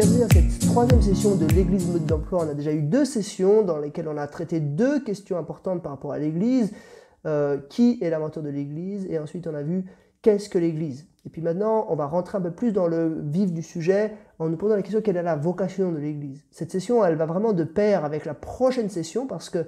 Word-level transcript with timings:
bienvenue 0.00 0.22
à 0.22 0.28
cette 0.32 0.60
troisième 0.60 1.02
session 1.02 1.36
de 1.36 1.44
l'Église 1.44 1.86
mode 1.86 2.06
d'emploi. 2.06 2.46
On 2.46 2.48
a 2.48 2.54
déjà 2.54 2.72
eu 2.72 2.80
deux 2.80 3.04
sessions 3.04 3.60
dans 3.60 3.76
lesquelles 3.76 4.08
on 4.08 4.16
a 4.16 4.26
traité 4.26 4.58
deux 4.58 5.04
questions 5.04 5.36
importantes 5.36 5.82
par 5.82 5.92
rapport 5.92 6.12
à 6.12 6.18
l'Église. 6.18 6.72
Euh, 7.26 7.58
qui 7.68 7.98
est 8.00 8.08
l'inventeur 8.08 8.42
de 8.42 8.48
l'Église? 8.48 9.06
Et 9.10 9.18
ensuite, 9.18 9.46
on 9.46 9.54
a 9.54 9.62
vu 9.62 9.84
qu'est-ce 10.22 10.48
que 10.48 10.56
l'Église? 10.56 11.06
Et 11.26 11.28
puis 11.28 11.42
maintenant, 11.42 11.84
on 11.90 11.96
va 11.96 12.06
rentrer 12.06 12.38
un 12.38 12.40
peu 12.40 12.50
plus 12.50 12.72
dans 12.72 12.86
le 12.86 13.20
vif 13.24 13.52
du 13.52 13.62
sujet 13.62 14.14
en 14.38 14.48
nous 14.48 14.56
posant 14.56 14.74
la 14.74 14.80
question 14.80 15.02
quelle 15.02 15.18
est 15.18 15.22
la 15.22 15.36
vocation 15.36 15.92
de 15.92 15.98
l'Église? 15.98 16.46
Cette 16.50 16.70
session, 16.70 17.04
elle 17.04 17.16
va 17.16 17.26
vraiment 17.26 17.52
de 17.52 17.64
pair 17.64 18.06
avec 18.06 18.24
la 18.24 18.32
prochaine 18.32 18.88
session 18.88 19.26
parce 19.26 19.50
que 19.50 19.66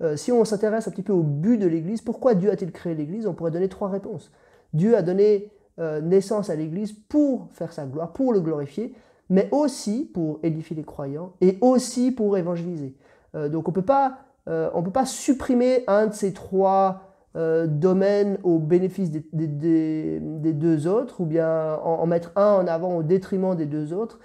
euh, 0.00 0.16
si 0.16 0.30
on 0.30 0.44
s'intéresse 0.44 0.86
un 0.86 0.92
petit 0.92 1.02
peu 1.02 1.12
au 1.12 1.24
but 1.24 1.58
de 1.58 1.66
l'Église, 1.66 2.02
pourquoi 2.02 2.36
Dieu 2.36 2.52
a-t-il 2.52 2.70
créé 2.70 2.94
l'Église? 2.94 3.26
On 3.26 3.34
pourrait 3.34 3.50
donner 3.50 3.68
trois 3.68 3.88
réponses. 3.88 4.30
Dieu 4.74 4.96
a 4.96 5.02
donné 5.02 5.50
euh, 5.80 6.00
naissance 6.00 6.50
à 6.50 6.54
l'Église 6.54 6.92
pour 6.92 7.48
faire 7.50 7.72
sa 7.72 7.84
gloire, 7.84 8.12
pour 8.12 8.32
le 8.32 8.40
glorifier, 8.40 8.94
mais 9.32 9.48
aussi 9.50 10.10
pour 10.12 10.40
édifier 10.42 10.76
les 10.76 10.84
croyants 10.84 11.32
et 11.40 11.56
aussi 11.62 12.12
pour 12.12 12.36
évangéliser. 12.36 12.94
Euh, 13.34 13.48
donc 13.48 13.66
on 13.66 13.70
ne 13.70 13.74
peut 13.74 14.90
pas 14.92 15.06
supprimer 15.06 15.84
un 15.86 16.08
de 16.08 16.12
ces 16.12 16.32
trois 16.32 17.08
domaines 17.34 18.36
au 18.42 18.58
bénéfice 18.58 19.10
des, 19.10 20.20
deux 20.52 20.86
autres 20.86 21.22
ou 21.22 21.24
bien 21.24 21.76
en, 21.76 22.04
mettre 22.04 22.30
un 22.36 22.56
en 22.56 22.66
avant 22.66 22.94
au 22.94 23.02
détriment 23.02 23.56
des 23.56 23.64
deux 23.64 23.94
autres. 23.94 24.18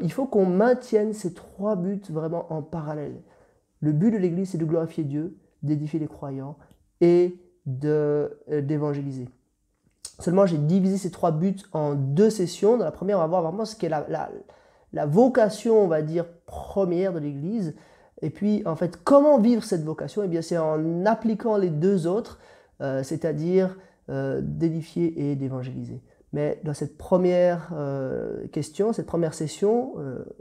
il 0.00 0.12
faut 0.12 0.26
qu'on 0.26 0.46
maintienne 0.46 1.14
ces 1.14 1.34
trois 1.34 1.74
buts 1.74 2.00
vraiment 2.10 2.46
en 2.52 2.62
parallèle. 2.62 3.16
Le 3.80 3.90
but 3.90 4.12
de 4.12 4.18
l'Église, 4.18 4.50
c'est 4.50 4.58
de 4.58 4.64
glorifier 4.64 5.02
Dieu, 5.02 5.36
d'édifier 5.64 5.98
les 5.98 6.06
croyants 6.06 6.56
et 7.00 7.40
d'évangéliser. 7.66 9.26
Seulement, 10.20 10.46
j'ai 10.46 10.58
divisé 10.58 10.96
ces 10.96 11.10
trois 11.10 11.32
buts 11.32 11.56
en 11.72 11.94
deux 11.94 12.30
sessions. 12.30 12.76
Dans 12.76 12.84
la 12.84 12.92
première, 12.92 13.18
on 13.18 13.22
va 13.22 13.26
voir 13.26 13.42
vraiment 13.42 13.64
ce 13.64 13.74
qu'est 13.74 13.88
la, 13.88 15.06
vocation, 15.06 15.82
on 15.82 15.88
va 15.88 16.02
dire, 16.02 16.26
première 16.46 17.12
de 17.12 17.18
l'Église. 17.18 17.74
Et 18.22 18.30
puis, 18.30 18.62
en 18.64 18.76
fait, 18.76 19.02
comment 19.02 19.38
vivre 19.38 19.64
cette 19.64 19.82
vocation? 19.82 20.22
Eh 20.22 20.28
bien, 20.28 20.40
c'est 20.40 20.58
en 20.58 21.04
appliquant 21.04 21.56
les 21.56 21.70
deux 21.70 22.06
autres, 22.06 22.38
euh, 22.80 23.02
c'est-à-dire 23.02 23.76
euh, 24.08 24.40
d'édifier 24.42 25.30
et 25.30 25.36
d'évangéliser. 25.36 26.00
Mais 26.32 26.60
dans 26.64 26.74
cette 26.74 26.96
première 26.96 27.70
euh, 27.74 28.46
question, 28.48 28.92
cette 28.92 29.06
première 29.06 29.34
session, 29.34 29.94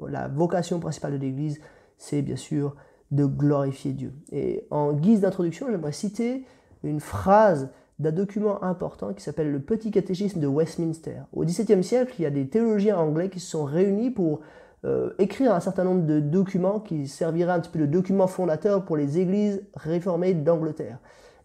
la 0.07 0.27
vocation 0.27 0.79
principale 0.79 1.13
de 1.13 1.17
l'Église, 1.17 1.59
c'est 1.97 2.21
bien 2.21 2.35
sûr 2.35 2.75
de 3.11 3.25
glorifier 3.25 3.93
Dieu. 3.93 4.13
Et 4.31 4.67
en 4.71 4.93
guise 4.93 5.21
d'introduction, 5.21 5.67
j'aimerais 5.69 5.91
citer 5.91 6.45
une 6.83 6.99
phrase 6.99 7.69
d'un 7.99 8.11
document 8.11 8.63
important 8.63 9.13
qui 9.13 9.23
s'appelle 9.23 9.51
le 9.51 9.59
Petit 9.59 9.91
catéchisme 9.91 10.39
de 10.39 10.47
Westminster. 10.47 11.21
Au 11.31 11.43
XVIIe 11.43 11.83
siècle, 11.83 12.15
il 12.19 12.23
y 12.23 12.25
a 12.25 12.31
des 12.31 12.47
théologiens 12.47 12.97
anglais 12.97 13.29
qui 13.29 13.39
se 13.39 13.51
sont 13.51 13.63
réunis 13.63 14.09
pour 14.09 14.41
euh, 14.85 15.11
écrire 15.19 15.53
un 15.53 15.59
certain 15.59 15.83
nombre 15.83 16.05
de 16.05 16.19
documents 16.19 16.79
qui 16.79 17.07
serviraient 17.07 17.53
un 17.53 17.59
petit 17.59 17.71
peu 17.71 17.79
de 17.79 17.85
documents 17.85 18.27
fondateurs 18.27 18.83
pour 18.83 18.97
les 18.97 19.19
églises 19.19 19.63
réformées 19.75 20.33
d'Angleterre. 20.33 20.99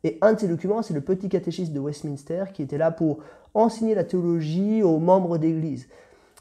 Et 0.04 0.18
un 0.22 0.32
de 0.32 0.40
ces 0.40 0.48
documents, 0.48 0.82
c'est 0.82 0.94
le 0.94 1.00
Petit 1.00 1.28
catéchisme 1.28 1.72
de 1.72 1.80
Westminster 1.80 2.44
qui 2.52 2.62
était 2.62 2.78
là 2.78 2.90
pour 2.90 3.18
enseigner 3.54 3.94
la 3.94 4.04
théologie 4.04 4.82
aux 4.82 4.98
membres 4.98 5.38
d'église. 5.38 5.88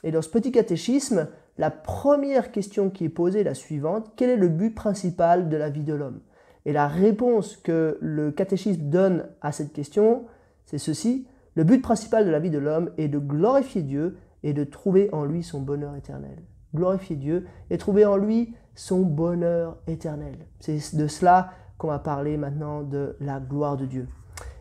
Et 0.03 0.11
dans 0.11 0.21
ce 0.21 0.30
Petit 0.30 0.52
catéchisme, 0.52 1.27
la 1.58 1.71
première 1.71 2.52
question 2.52 2.89
qui 2.89 3.05
est 3.05 3.09
posée 3.09 3.42
est 3.42 3.44
la 3.44 3.55
suivante. 3.55 4.11
Quel 4.16 4.30
est 4.30 4.38
le 4.38 4.47
but 4.47 4.73
principal 4.73 5.49
de 5.49 5.58
la 5.58 5.69
vie 5.69 5.83
de 5.83 5.94
l'homme? 5.94 6.19
Et 6.68 6.73
la 6.73 6.90
réponse 6.90 7.56
que 7.56 7.98
le 8.02 8.30
catéchisme 8.30 8.90
donne 8.90 9.30
à 9.42 9.54
cette 9.54 9.72
question, 9.72 10.26
c'est 10.66 10.78
ceci. 10.78 11.26
Le 11.56 11.64
but 11.64 11.82
principal 11.82 12.26
de 12.26 12.30
la 12.30 12.40
vie 12.40 12.50
de 12.50 12.58
l'homme 12.58 12.92
est 12.98 13.08
de 13.08 13.20
glorifier 13.20 13.84
Dieu 13.84 14.18
et 14.44 14.52
de 14.52 14.66
trouver 14.66 15.10
en 15.14 15.23
lui 15.23 15.44
son 15.44 15.61
bonheur 15.61 15.95
éternel. 15.95 16.44
Glorifier 16.76 17.16
Dieu 17.16 17.48
et 17.70 17.77
trouver 17.77 18.06
en 18.06 18.17
lui 18.17 18.54
son 18.76 19.00
bonheur 19.00 19.77
éternel. 19.88 20.45
C'est 20.60 20.94
de 20.98 21.08
cela 21.08 21.52
qu'on 21.77 21.88
va 21.88 22.00
parler 22.00 22.36
maintenant 22.36 22.83
de 22.83 23.16
la 23.22 23.39
gloire 23.39 23.77
de 23.77 23.86
Dieu. 23.86 24.10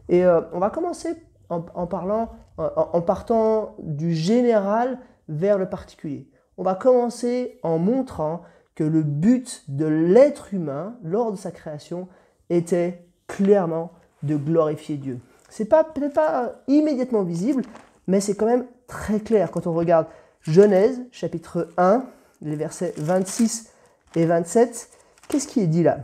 Et 0.09 0.25
euh, 0.25 0.43
on 0.53 0.61
va 0.61 0.71
commencer 0.71 1.16
en, 1.49 1.61
parlant, 1.89 2.31
en 2.56 3.03
partant 3.03 3.75
du 3.83 4.15
général 4.15 5.00
vers 5.28 5.59
le 5.59 5.69
particulier. 5.69 6.31
On 6.56 6.62
va 6.62 6.77
commencer 6.77 7.59
en 7.65 7.78
montrant 7.78 8.43
que 8.76 8.84
le 8.84 9.03
but 9.03 9.64
de 9.69 9.87
l'être 9.87 10.54
humain 10.54 10.97
lors 11.03 11.32
de 11.32 11.37
sa 11.37 11.50
création 11.50 12.06
était 12.50 13.04
clairement 13.26 13.91
de 14.22 14.37
glorifier 14.37 14.97
Dieu. 14.97 15.19
C'est 15.48 15.64
pas 15.64 15.82
peut-être 15.82 16.14
pas 16.14 16.62
immédiatement 16.69 17.22
visible, 17.22 17.62
mais 18.06 18.20
c'est 18.20 18.36
quand 18.36 18.47
même 18.47 18.66
très 18.86 19.19
clair 19.19 19.50
quand 19.50 19.66
on 19.66 19.72
regarde 19.72 20.06
Genèse 20.42 21.00
chapitre 21.10 21.69
1, 21.78 22.04
les 22.42 22.56
versets 22.56 22.94
26 22.98 23.70
et 24.15 24.26
27. 24.26 24.91
Qu'est-ce 25.28 25.48
qui 25.48 25.60
est 25.60 25.66
dit 25.66 25.82
là? 25.82 26.00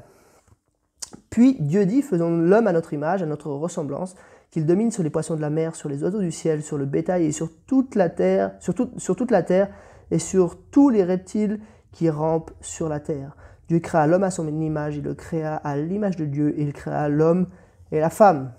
Puis 1.30 1.56
Dieu 1.60 1.86
dit 1.86 2.02
faisons 2.02 2.36
l'homme 2.36 2.66
à 2.66 2.72
notre 2.72 2.94
image, 2.94 3.22
à 3.22 3.26
notre 3.26 3.50
ressemblance, 3.50 4.16
qu'il 4.50 4.66
domine 4.66 4.90
sur 4.90 5.02
les 5.02 5.10
poissons 5.10 5.36
de 5.36 5.40
la 5.40 5.50
mer, 5.50 5.76
sur 5.76 5.88
les 5.88 6.02
oiseaux 6.02 6.20
du 6.20 6.32
ciel, 6.32 6.62
sur 6.62 6.78
le 6.78 6.86
bétail 6.86 7.26
et 7.26 7.32
sur 7.32 7.50
toute 7.66 7.94
la 7.94 8.08
terre, 8.08 8.52
sur, 8.60 8.74
sur 8.96 9.16
toute 9.16 9.30
la 9.30 9.42
terre 9.42 9.68
et 10.10 10.18
sur 10.18 10.58
tous 10.70 10.90
les 10.90 11.04
reptiles 11.04 11.60
qui 11.92 12.10
rampe 12.10 12.50
sur 12.60 12.88
la 12.88 13.00
terre. 13.00 13.36
Dieu 13.68 13.78
créa 13.78 14.06
l'homme 14.06 14.24
à 14.24 14.30
son 14.30 14.48
image, 14.48 14.96
il 14.96 15.04
le 15.04 15.14
créa 15.14 15.56
à 15.56 15.76
l'image 15.76 16.16
de 16.16 16.24
Dieu, 16.24 16.54
il 16.58 16.72
créa 16.72 17.08
l'homme 17.08 17.46
et 17.90 18.00
la 18.00 18.10
femme. 18.10 18.52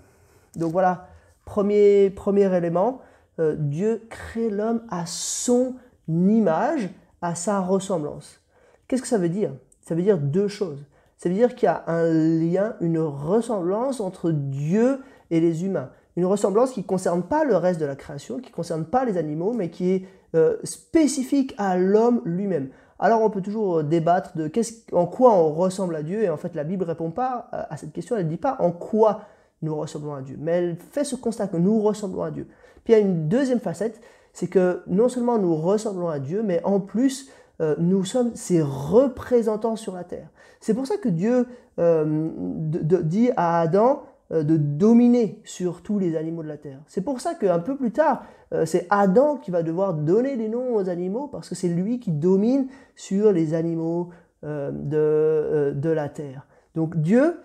Donc 0.56 0.72
voilà, 0.72 1.08
premier, 1.44 2.10
premier 2.10 2.52
élément, 2.56 3.00
euh, 3.38 3.56
Dieu 3.58 4.06
crée 4.08 4.50
l'homme 4.50 4.82
à 4.90 5.06
son 5.06 5.74
image, 6.08 6.88
à 7.20 7.34
sa 7.34 7.60
ressemblance. 7.60 8.40
Qu'est-ce 8.86 9.02
que 9.02 9.08
ça 9.08 9.18
veut 9.18 9.28
dire? 9.28 9.52
Ça 9.80 9.94
veut 9.94 10.02
dire 10.02 10.18
deux 10.18 10.48
choses. 10.48 10.84
Ça 11.16 11.28
veut 11.28 11.34
dire 11.34 11.54
qu'il 11.54 11.66
y 11.66 11.70
a 11.70 11.84
un 11.86 12.04
lien, 12.04 12.74
une 12.80 12.98
ressemblance 12.98 14.00
entre 14.00 14.30
Dieu 14.30 15.00
et 15.30 15.40
les 15.40 15.64
humains. 15.64 15.90
Une 16.16 16.26
ressemblance 16.26 16.72
qui 16.72 16.80
ne 16.80 16.86
concerne 16.86 17.22
pas 17.22 17.44
le 17.44 17.56
reste 17.56 17.80
de 17.80 17.86
la 17.86 17.96
création, 17.96 18.38
qui 18.38 18.50
ne 18.50 18.54
concerne 18.54 18.84
pas 18.84 19.04
les 19.04 19.16
animaux, 19.16 19.52
mais 19.52 19.70
qui 19.70 19.90
est 19.90 20.08
euh, 20.34 20.56
spécifique 20.62 21.54
à 21.58 21.76
l'homme 21.76 22.20
lui-même. 22.24 22.68
Alors 22.98 23.22
on 23.22 23.30
peut 23.30 23.42
toujours 23.42 23.78
euh, 23.78 23.82
débattre 23.82 24.36
de 24.36 24.50
en 24.92 25.06
quoi 25.06 25.34
on 25.34 25.52
ressemble 25.52 25.96
à 25.96 26.02
Dieu, 26.02 26.22
et 26.22 26.30
en 26.30 26.36
fait 26.36 26.54
la 26.54 26.64
Bible 26.64 26.84
ne 26.84 26.88
répond 26.88 27.10
pas 27.10 27.48
à 27.52 27.76
cette 27.76 27.92
question, 27.92 28.16
elle 28.16 28.26
ne 28.26 28.30
dit 28.30 28.36
pas 28.36 28.56
en 28.60 28.70
quoi 28.70 29.22
nous 29.62 29.76
ressemblons 29.76 30.14
à 30.14 30.22
Dieu, 30.22 30.36
mais 30.38 30.52
elle 30.52 30.76
fait 30.76 31.04
ce 31.04 31.16
constat 31.16 31.48
que 31.48 31.56
nous 31.56 31.80
ressemblons 31.80 32.22
à 32.22 32.30
Dieu. 32.30 32.46
Puis 32.84 32.92
il 32.92 32.96
y 32.96 33.00
a 33.00 33.02
une 33.02 33.28
deuxième 33.28 33.60
facette, 33.60 34.00
c'est 34.32 34.48
que 34.48 34.82
non 34.86 35.08
seulement 35.08 35.38
nous 35.38 35.56
ressemblons 35.56 36.08
à 36.08 36.18
Dieu, 36.18 36.42
mais 36.42 36.62
en 36.64 36.80
plus 36.80 37.30
euh, 37.60 37.76
nous 37.78 38.04
sommes 38.04 38.34
ses 38.34 38.60
représentants 38.62 39.76
sur 39.76 39.94
la 39.94 40.04
terre. 40.04 40.28
C'est 40.60 40.74
pour 40.74 40.86
ça 40.86 40.96
que 40.96 41.08
Dieu 41.08 41.46
euh, 41.78 42.28
dit 42.70 43.30
à 43.36 43.60
Adam, 43.60 44.02
euh, 44.02 44.13
de 44.42 44.56
dominer 44.56 45.40
sur 45.44 45.82
tous 45.82 45.98
les 45.98 46.16
animaux 46.16 46.42
de 46.42 46.48
la 46.48 46.56
terre. 46.56 46.82
C'est 46.86 47.02
pour 47.02 47.20
ça 47.20 47.34
qu'un 47.34 47.60
peu 47.60 47.76
plus 47.76 47.92
tard, 47.92 48.24
euh, 48.52 48.66
c'est 48.66 48.86
Adam 48.90 49.36
qui 49.36 49.50
va 49.50 49.62
devoir 49.62 49.94
donner 49.94 50.36
des 50.36 50.48
noms 50.48 50.74
aux 50.74 50.88
animaux, 50.88 51.28
parce 51.28 51.48
que 51.48 51.54
c'est 51.54 51.68
lui 51.68 52.00
qui 52.00 52.10
domine 52.10 52.66
sur 52.96 53.32
les 53.32 53.54
animaux 53.54 54.10
euh, 54.44 54.70
de, 54.72 55.78
de 55.78 55.90
la 55.90 56.08
terre. 56.08 56.46
Donc 56.74 56.96
Dieu, 56.96 57.40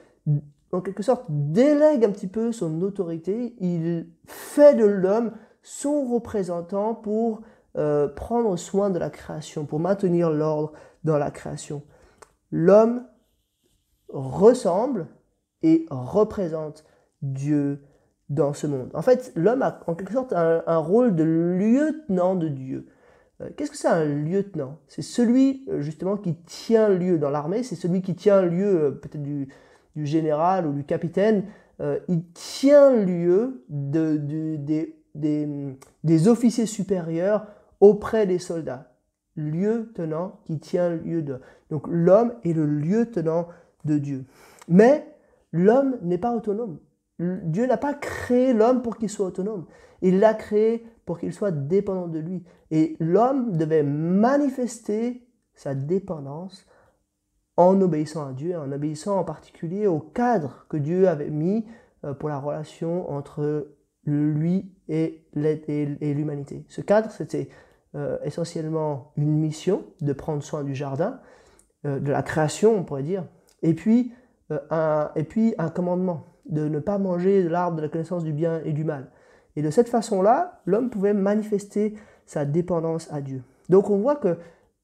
en 0.72 0.82
quelque 0.82 1.04
sorte, 1.04 1.26
délègue 1.30 2.06
un 2.06 2.12
petit 2.12 2.28
peu 2.28 2.52
son 2.52 2.82
autorité, 2.82 3.56
il 3.60 4.08
fait 4.26 4.74
de 4.74 4.86
l'homme 4.86 5.34
son 5.62 6.06
représentant 6.06 6.96
pour 6.96 7.42
prendre 8.16 8.58
soin 8.58 8.90
de 8.90 9.00
la 9.00 9.10
création, 9.10 9.66
pour 9.66 9.80
maintenir 9.80 10.32
l'ordre 10.32 10.74
dans 11.04 11.18
la 11.18 11.32
création. 11.32 11.84
L'homme 12.52 13.06
ressemble 14.10 15.08
et 15.64 15.86
représente 15.90 16.86
Dieu 17.22 17.82
dans 18.30 18.54
ce 18.54 18.68
monde. 18.68 18.90
En 18.94 19.02
fait, 19.02 19.32
l'homme 19.36 19.62
a 19.62 19.80
en 19.88 19.96
quelque 19.96 20.14
sorte 20.14 20.34
un, 20.34 20.78
rôle 20.78 21.16
de 21.16 21.24
lieutenant 21.24 22.36
de 22.36 22.48
Dieu. 22.48 22.88
Euh, 23.42 23.50
qu'est-ce 23.56 23.72
que 23.72 23.78
c'est 23.78 23.88
un 23.88 24.06
lieutenant? 24.06 24.78
C'est 24.88 25.02
celui 25.02 25.66
euh, 25.70 25.82
justement 25.82 26.18
qui 26.18 26.36
tient 26.36 26.90
lieu 26.90 27.18
dans 27.18 27.30
l'armée, 27.30 27.64
c'est 27.64 27.76
celui 27.76 28.02
qui 28.02 28.16
tient 28.16 28.42
lieu 28.42 28.84
euh, 28.84 28.92
peut-être 28.92 29.22
du, 29.22 29.50
général 29.96 30.66
ou 30.66 30.72
du 30.72 30.86
capitaine, 30.86 31.44
il 32.08 32.24
tient 32.34 32.96
lieu 32.96 33.66
de, 33.68 34.16
des, 34.16 34.96
des, 35.14 36.28
officiers 36.30 36.66
supérieurs 36.66 37.48
auprès 37.82 38.26
des 38.26 38.40
soldats. 38.40 38.94
Lieutenant 39.36 40.40
qui 40.46 40.60
tient 40.60 40.90
lieu 40.90 41.22
de. 41.22 41.42
Donc 41.70 41.86
l'homme 41.90 42.34
est 42.46 42.54
le 42.54 42.66
lieutenant 42.66 43.50
de 43.84 43.98
Dieu. 43.98 44.24
Mais 44.70 45.06
l'homme 45.52 45.98
n'est 46.02 46.18
pas 46.18 46.36
autonome. 46.36 46.80
Dieu 47.20 47.66
n'a 47.66 47.78
pas 47.78 47.94
créé 47.94 48.54
l'homme 48.54 48.82
pour 48.82 48.98
qu'il 48.98 49.10
soit 49.10 49.28
autonome. 49.28 49.66
Il 50.02 50.20
l'a 50.20 50.34
créé 50.34 50.86
pour 51.06 51.20
qu'il 51.20 51.34
soit 51.34 51.52
dépendant 51.52 52.08
de 52.08 52.20
lui. 52.20 52.44
Et 52.72 52.96
l'homme 53.00 53.58
devait 53.58 53.84
manifester 53.84 55.28
sa 55.54 55.76
dépendance 55.76 56.66
en 57.58 57.82
obéissant 57.82 58.28
à 58.28 58.32
Dieu, 58.32 58.58
en 58.58 58.72
obéissant 58.72 59.18
en 59.18 59.26
particulier 59.26 59.86
au 59.86 60.00
cadre 60.00 60.66
que 60.70 60.78
Dieu 60.78 61.10
avait 61.10 61.30
mis 61.30 61.66
euh, 62.06 62.14
pour 62.14 62.30
la 62.30 62.40
relation 62.40 63.12
entre 63.12 63.76
lui 64.06 64.74
et 64.88 65.28
l'humanité. 65.34 66.66
Ce 66.70 66.82
cadre, 66.82 67.12
c'était 67.12 67.50
essentiellement 68.24 69.12
une 69.18 69.38
mission 69.38 69.84
de 70.02 70.14
prendre 70.14 70.42
soin 70.42 70.64
du 70.64 70.74
jardin, 70.74 71.20
de 71.84 72.12
la 72.12 72.24
création, 72.24 72.76
on 72.76 72.84
pourrait 72.84 73.04
dire, 73.04 73.26
et 73.62 73.74
puis, 73.74 74.14
un, 74.70 75.12
et 75.16 75.24
puis 75.24 75.54
un 75.58 75.70
commandement 75.70 76.26
de 76.46 76.68
ne 76.68 76.80
pas 76.80 76.98
manger 76.98 77.44
de 77.44 77.50
l'arbre 77.50 77.78
de 77.78 77.82
la 77.82 77.90
connaissance 77.90 78.24
du 78.24 78.34
bien 78.34 78.62
et 78.66 78.74
du 78.74 78.84
mal. 78.84 79.10
Et 79.56 79.62
de 79.62 79.70
cette 79.70 79.90
façon-là, 79.90 80.62
l'homme 80.66 80.90
pouvait 80.90 81.14
manifester 81.14 81.96
sa 82.26 82.46
dépendance 82.46 83.12
à 83.12 83.22
Dieu. 83.22 83.44
Donc 83.70 83.90
on 83.90 83.98
voit 83.98 84.16
que 84.16 84.38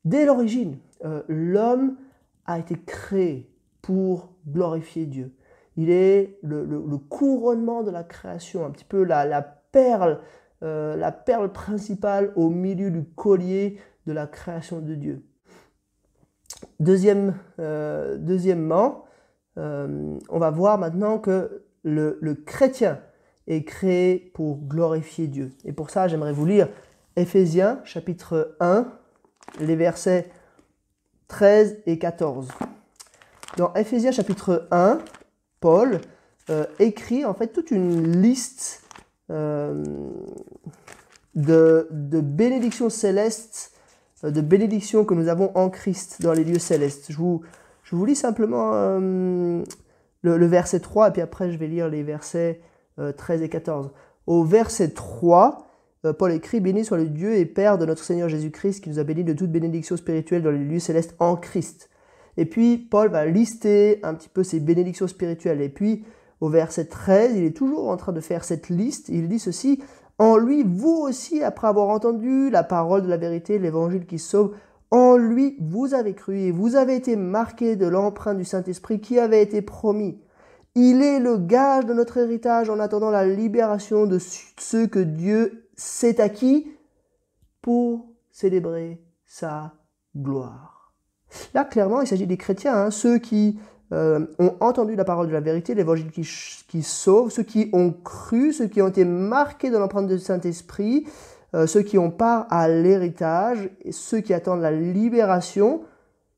dès 0.04 0.26
l'origine, 0.26 0.78
euh, 1.04 1.24
l'homme 1.28 1.98
a 2.46 2.60
été 2.60 2.76
créé 2.76 3.50
pour 3.82 4.34
glorifier 4.48 5.06
Dieu. 5.06 5.34
Il 5.78 5.90
est 5.90 6.40
le, 6.42 6.66
couronnement 6.98 7.84
de 7.84 7.92
la 7.92 8.04
création, 8.04 8.66
un 8.66 8.72
petit 8.72 8.86
peu 8.86 9.04
la, 9.04 9.42
perle, 9.42 10.20
euh, 10.64 10.96
la 10.96 11.12
perle 11.12 11.52
principale 11.52 12.32
au 12.36 12.50
milieu 12.50 12.92
du 12.92 13.04
collier 13.04 13.78
de 14.08 14.14
la 14.14 14.26
création 14.28 14.80
de 14.80 14.96
Dieu. 14.96 15.24
Deuxième, 16.80 17.36
euh, 17.60 18.18
deuxièmement, 18.18 19.05
on 19.58 20.40
va 20.40 20.50
voir 20.50 20.78
maintenant 20.78 21.18
que 21.18 21.64
le, 21.84 22.34
chrétien 22.46 23.00
est 23.48 23.64
créé 23.64 24.32
pour 24.34 24.58
glorifier 24.58 25.28
Dieu. 25.28 25.52
Et 25.64 25.72
pour 25.72 25.90
ça, 25.90 26.08
j'aimerais 26.08 26.34
vous 26.34 26.46
lire 26.46 26.68
Éphésiens 27.16 27.80
chapitre 27.86 28.56
1, 28.60 28.88
les 29.60 29.76
versets 29.76 30.30
13 31.28 31.78
et 31.86 31.98
14. 31.98 32.50
Dans 33.58 33.74
Éphésiens 33.74 34.12
chapitre 34.12 34.68
1, 34.72 35.00
Paul 35.60 36.02
euh, 36.50 36.66
écrit 36.80 37.24
en 37.26 37.34
fait 37.34 37.48
toute 37.48 37.72
une 37.72 38.22
liste 38.22 38.84
euh, 39.32 39.84
de, 41.34 41.88
bénédictions 41.92 42.90
célestes, 42.90 43.72
euh, 44.24 44.32
de 44.32 44.42
bénédictions 44.42 45.06
que 45.06 45.14
nous 45.14 45.28
avons 45.28 45.56
en 45.56 45.70
Christ 45.70 46.22
dans 46.22 46.34
les 46.34 46.44
lieux 46.44 46.60
célestes. 46.60 47.06
Je 47.10 47.18
vous, 47.18 47.42
je 47.86 47.96
vous 47.96 48.06
lis 48.06 48.16
simplement 48.16 48.74
le, 49.00 49.64
le, 50.22 50.46
verset 50.46 50.82
3 50.82 51.10
et 51.10 51.12
puis 51.12 51.22
après 51.22 51.52
je 51.52 51.58
vais 51.58 51.68
lire 51.68 51.88
les 51.88 52.04
versets 52.04 52.62
13 52.98 53.42
et 53.42 53.50
14. 53.50 53.92
Au 54.28 54.44
verset 54.44 54.90
3, 54.90 55.66
euh, 56.06 56.14
Paul 56.14 56.32
écrit 56.32 56.60
Béni 56.60 56.86
soit 56.86 56.98
le 56.98 57.08
Dieu 57.08 57.36
et 57.36 57.46
Père 57.46 57.78
de 57.78 57.86
notre 57.86 58.04
Seigneur 58.04 58.30
Jésus-Christ 58.30 58.82
qui 58.82 58.90
nous 58.90 59.00
a 59.00 59.04
bénis 59.04 59.24
de 59.24 59.34
toute 59.34 59.52
bénédiction 59.52 59.98
spirituelle 59.98 60.44
dans 60.44 60.52
les 60.52 60.64
lieux 60.64 60.80
célestes 60.80 61.16
en 61.20 61.36
Christ. 61.36 61.90
Et 62.38 62.46
puis 62.46 62.78
Paul 62.78 63.10
va 63.10 63.26
lister 63.26 64.00
un 64.04 64.14
petit 64.14 64.30
peu 64.30 64.44
ces 64.44 64.60
bénédictions 64.60 65.08
spirituelles. 65.08 65.62
Et 65.62 65.70
puis 65.70 66.04
au 66.42 66.50
verset 66.50 66.86
13, 66.86 67.36
il 67.36 67.44
est 67.44 67.56
toujours 67.56 67.90
en 67.90 67.98
train 67.98 68.12
de 68.12 68.20
faire 68.20 68.44
cette 68.44 68.70
liste. 68.70 69.10
Il 69.10 69.30
dit 69.30 69.40
ceci 69.40 69.82
En 70.18 70.38
lui, 70.38 70.64
vous 70.64 71.06
aussi, 71.08 71.44
après 71.44 71.68
avoir 71.68 71.90
entendu 71.90 72.50
la 72.50 72.64
parole 72.64 73.04
de 73.04 73.08
la 73.08 73.18
vérité, 73.18 73.58
l'évangile 73.58 74.06
qui 74.06 74.20
sauve, 74.20 74.54
en 74.92 75.18
lui, 75.18 75.58
vous 75.60 75.94
avez 75.94 76.14
cru 76.14 76.38
et 76.38 76.52
vous 76.52 76.76
avez 76.76 76.96
été 76.96 77.16
marqués 77.16 77.76
de 77.76 77.88
l'empreinte 77.88 78.38
du 78.38 78.46
Saint-Esprit 78.46 79.02
qui 79.02 79.20
avait 79.20 79.42
été 79.42 79.62
promis. 79.62 80.20
Il 80.76 81.02
est 81.02 81.20
le 81.20 81.38
gage 81.38 81.86
de 81.86 81.94
notre 81.94 82.18
héritage 82.18 82.70
en 82.70 82.80
attendant 82.80 83.10
la 83.10 83.26
libération 83.26 84.06
de 84.06 84.20
ceux 84.20 84.88
que 84.88 85.00
Dieu 85.00 85.70
s'est 85.76 86.20
acquis 86.22 86.68
pour 87.62 88.08
célébrer 88.32 89.02
sa 89.26 89.74
gloire. 90.16 90.94
Là, 91.54 91.66
clairement, 91.66 92.02
il 92.02 92.08
s'agit 92.08 92.28
des 92.28 92.38
chrétiens, 92.38 92.76
hein, 92.76 92.92
ceux 92.92 93.18
qui 93.18 93.60
euh, 93.94 94.26
ont 94.40 94.56
entendu 94.60 94.96
la 94.96 95.06
parole 95.06 95.28
de 95.28 95.34
la 95.34 95.42
vérité, 95.42 95.76
l'évangile 95.76 96.12
qui, 96.12 96.84
sauve, 96.84 97.30
ceux 97.30 97.44
qui 97.44 97.70
ont 97.74 97.92
cru, 97.92 98.52
ceux 98.52 98.68
qui 98.68 98.82
ont 98.82 98.88
été 98.88 99.06
marqués 99.06 99.70
dans 99.70 99.80
l'empreinte 99.80 100.08
du 100.08 100.20
Saint-Esprit, 100.20 101.06
euh, 101.56 101.68
ceux 101.68 101.82
qui 101.82 101.98
ont 101.98 102.12
part 102.12 102.48
à 102.50 102.68
l'héritage, 102.68 103.70
ceux 103.90 104.20
qui 104.20 104.34
attendent 104.34 104.62
la 104.62 104.72
libération. 104.72 105.84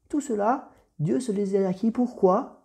Tout 0.09 0.21
cela, 0.21 0.69
Dieu 0.99 1.19
se 1.19 1.31
les 1.31 1.55
a 1.55 1.67
acquis. 1.67 1.91
Pourquoi? 1.91 2.61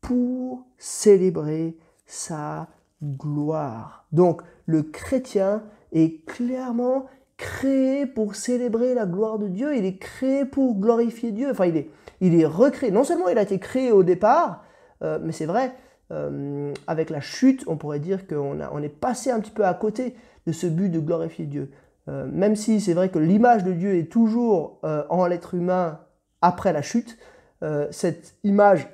Pour 0.00 0.66
célébrer 0.78 1.76
sa 2.06 2.68
gloire. 3.02 4.06
Donc 4.12 4.42
le 4.64 4.82
chrétien 4.82 5.62
est 5.92 6.24
clairement 6.24 7.06
créé 7.36 8.06
pour 8.06 8.34
célébrer 8.34 8.94
la 8.94 9.04
gloire 9.04 9.38
de 9.38 9.48
Dieu, 9.48 9.76
il 9.76 9.84
est 9.84 9.98
créé 9.98 10.46
pour 10.46 10.76
glorifier 10.76 11.32
Dieu, 11.32 11.50
enfin 11.50 11.66
il 11.66 11.76
est, 11.76 11.90
il 12.20 12.38
est 12.40 12.46
recréé. 12.46 12.90
Non 12.90 13.04
seulement 13.04 13.28
il 13.28 13.36
a 13.36 13.42
été 13.42 13.58
créé 13.58 13.92
au 13.92 14.02
départ, 14.02 14.64
euh, 15.02 15.18
mais 15.22 15.32
c'est 15.32 15.44
vrai, 15.44 15.74
euh, 16.12 16.72
avec 16.86 17.10
la 17.10 17.20
chute, 17.20 17.64
on 17.66 17.76
pourrait 17.76 18.00
dire 18.00 18.26
qu'on 18.26 18.58
on 18.60 18.82
est 18.82 18.88
passé 18.88 19.30
un 19.30 19.40
petit 19.40 19.50
peu 19.50 19.66
à 19.66 19.74
côté 19.74 20.14
de 20.46 20.52
ce 20.52 20.66
but 20.66 20.88
de 20.88 21.00
glorifier 21.00 21.46
Dieu. 21.46 21.70
Euh, 22.08 22.26
même 22.30 22.56
si 22.56 22.80
c'est 22.80 22.94
vrai 22.94 23.08
que 23.08 23.18
l'image 23.18 23.64
de 23.64 23.72
Dieu 23.72 23.96
est 23.96 24.10
toujours 24.10 24.80
en 24.82 25.26
l'être 25.26 25.54
humain 25.54 26.00
après 26.40 26.72
la 26.72 26.82
chute, 26.82 27.18
cette 27.90 28.36
image 28.44 28.88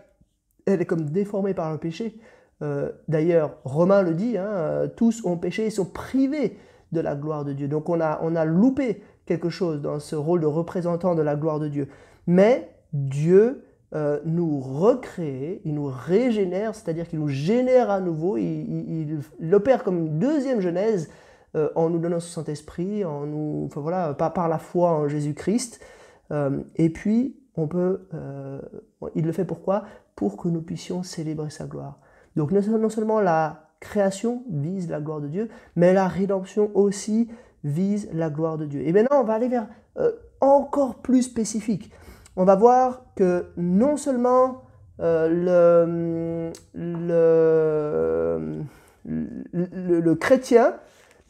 elle 0.67 0.81
est 0.81 0.87
comme 0.87 1.11
déformée 1.11 1.55
par 1.55 1.73
le 1.73 1.79
péché. 1.79 2.19
Euh, 2.63 2.91
d'ailleurs, 3.09 3.57
Romain 3.65 4.03
le 4.03 4.15
dit, 4.15 4.39
hein, 4.39 4.47
euh, 4.47 4.89
tous 4.89 5.25
ont 5.25 5.37
péché 5.37 5.67
et 5.67 5.71
sont 5.71 5.85
privés 5.85 6.59
de 6.93 7.01
la 7.01 7.15
gloire 7.15 7.45
de 7.45 7.53
Dieu. 7.53 7.69
Donc 7.69 7.89
on 7.89 8.01
a, 8.01 8.21
on 8.23 8.37
a 8.37 8.45
loupé 8.45 9.03
quelque 9.27 9.49
chose 9.49 9.81
dans 9.81 9.99
ce 9.99 10.15
rôle 10.15 10.41
de 10.41 10.47
représentant 10.47 11.15
de 11.15 11.23
la 11.23 11.37
gloire 11.37 11.59
de 11.59 11.69
Dieu. 11.69 11.89
Mais 12.27 12.71
Dieu 12.93 13.65
euh, 13.95 14.21
nous 14.25 14.61
recrée, 14.61 15.61
il 15.65 15.75
nous 15.75 15.91
régénère, 15.93 16.75
c'est-à-dire 16.75 17.09
qu'il 17.09 17.19
nous 17.19 17.29
génère 17.29 17.91
à 17.91 18.01
nouveau, 18.01 18.37
il, 18.37 19.19
opère 19.53 19.83
comme 19.83 19.99
une 19.99 20.19
deuxième 20.19 20.61
genèse 20.61 21.11
en 21.55 21.91
nous 21.91 21.99
donnant 21.99 22.21
son 22.21 22.41
Saint-Esprit, 22.41 23.05
en 23.05 23.27
nous, 23.27 23.65
enfin 23.67 23.81
voilà, 23.81 24.15
par, 24.15 24.33
par 24.33 24.49
la 24.49 24.59
foi 24.59 24.91
en 24.93 25.09
Jésus-Christ. 25.09 25.81
et 26.77 26.91
puis, 26.91 27.37
on 27.57 27.69
peut, 27.69 28.09
il 29.15 29.27
le 29.27 29.33
fait 29.33 29.45
pourquoi? 29.45 29.85
Pour 30.17 30.37
que 30.39 30.49
nous 30.49 30.63
puissions 30.63 31.03
célébrer 31.03 31.51
sa 31.51 31.67
gloire. 31.67 31.99
Donc 32.37 32.53
non 32.53 32.89
seulement 32.89 33.21
la 33.21 33.69
création 33.81 34.45
vise 34.49 34.89
la 34.89 35.01
gloire 35.01 35.21
de 35.21 35.29
Dieu, 35.29 35.49
mais 35.77 35.93
la 35.93 36.09
rédemption 36.09 36.71
aussi 36.75 37.29
vise 37.65 38.09
la 38.13 38.31
gloire 38.31 38.57
de 38.57 38.65
Dieu. 38.65 38.81
Et 38.87 38.93
maintenant, 38.93 39.21
on 39.21 39.25
va 39.25 39.35
aller 39.35 39.49
vers 39.49 39.67
euh, 39.99 40.13
encore 40.41 40.97
plus 40.97 41.23
spécifique. 41.23 41.93
On 42.37 42.45
va 42.45 42.55
voir 42.55 43.05
que 43.15 43.47
non 43.57 43.97
seulement 43.97 44.63
euh, 45.01 45.29
le, 45.29 46.53
le, 49.05 50.01
le, 50.01 50.15
chrétien, 50.15 50.75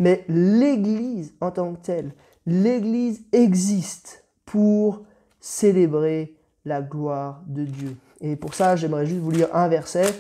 mais 0.02 0.24
l'Église 0.26 1.32
en 1.40 1.52
tant 1.52 1.74
que 1.74 1.80
telle, 1.80 2.12
l'Église 2.44 3.22
existe 3.30 4.24
pour 4.44 5.02
célébrer 5.38 6.34
la 6.64 6.82
gloire 6.82 7.40
de 7.46 7.62
Dieu. 7.62 7.96
Et 8.20 8.34
pour 8.34 8.54
ça, 8.54 8.74
j'aimerais 8.74 9.06
juste 9.06 9.20
vous 9.20 9.30
lire 9.30 9.54
un 9.54 9.68
verset 9.68 10.12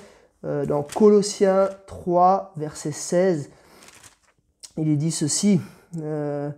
euh, 0.44 0.66
dans 0.66 0.84
Colossiens 0.84 1.68
3, 1.88 2.52
verset 2.56 2.92
16. 2.92 3.50
Il 4.76 4.88
est 4.88 4.96
dit 4.96 5.10
ceci, 5.10 5.60
euh, 6.00 6.50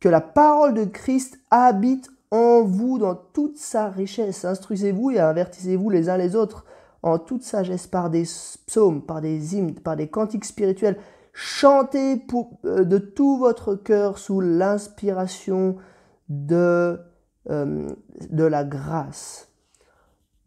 que 0.00 0.08
la 0.08 0.20
parole 0.20 0.74
de 0.74 0.86
Christ 0.86 1.38
habite 1.52 2.10
en 2.32 2.62
vous 2.62 2.98
dans 2.98 3.14
toute 3.14 3.58
sa 3.58 3.90
richesse. 3.90 4.44
Instruisez-vous 4.44 5.12
et 5.12 5.20
avertissez-vous 5.20 5.88
les 5.88 6.08
uns 6.08 6.16
les 6.16 6.34
autres 6.34 6.64
en 7.04 7.20
toute 7.20 7.44
sagesse 7.44 7.86
par 7.86 8.10
des 8.10 8.24
psaumes, 8.66 9.02
par 9.02 9.20
des 9.20 9.54
hymnes, 9.54 9.74
par 9.74 9.94
des 9.94 10.08
cantiques 10.08 10.44
spirituels. 10.44 10.96
Chantez 11.38 12.24
euh, 12.64 12.84
de 12.84 12.96
tout 12.96 13.36
votre 13.36 13.74
cœur 13.74 14.16
sous 14.16 14.40
l'inspiration 14.40 15.76
de, 16.30 16.98
de 17.46 18.44
la 18.44 18.64
grâce. 18.64 19.50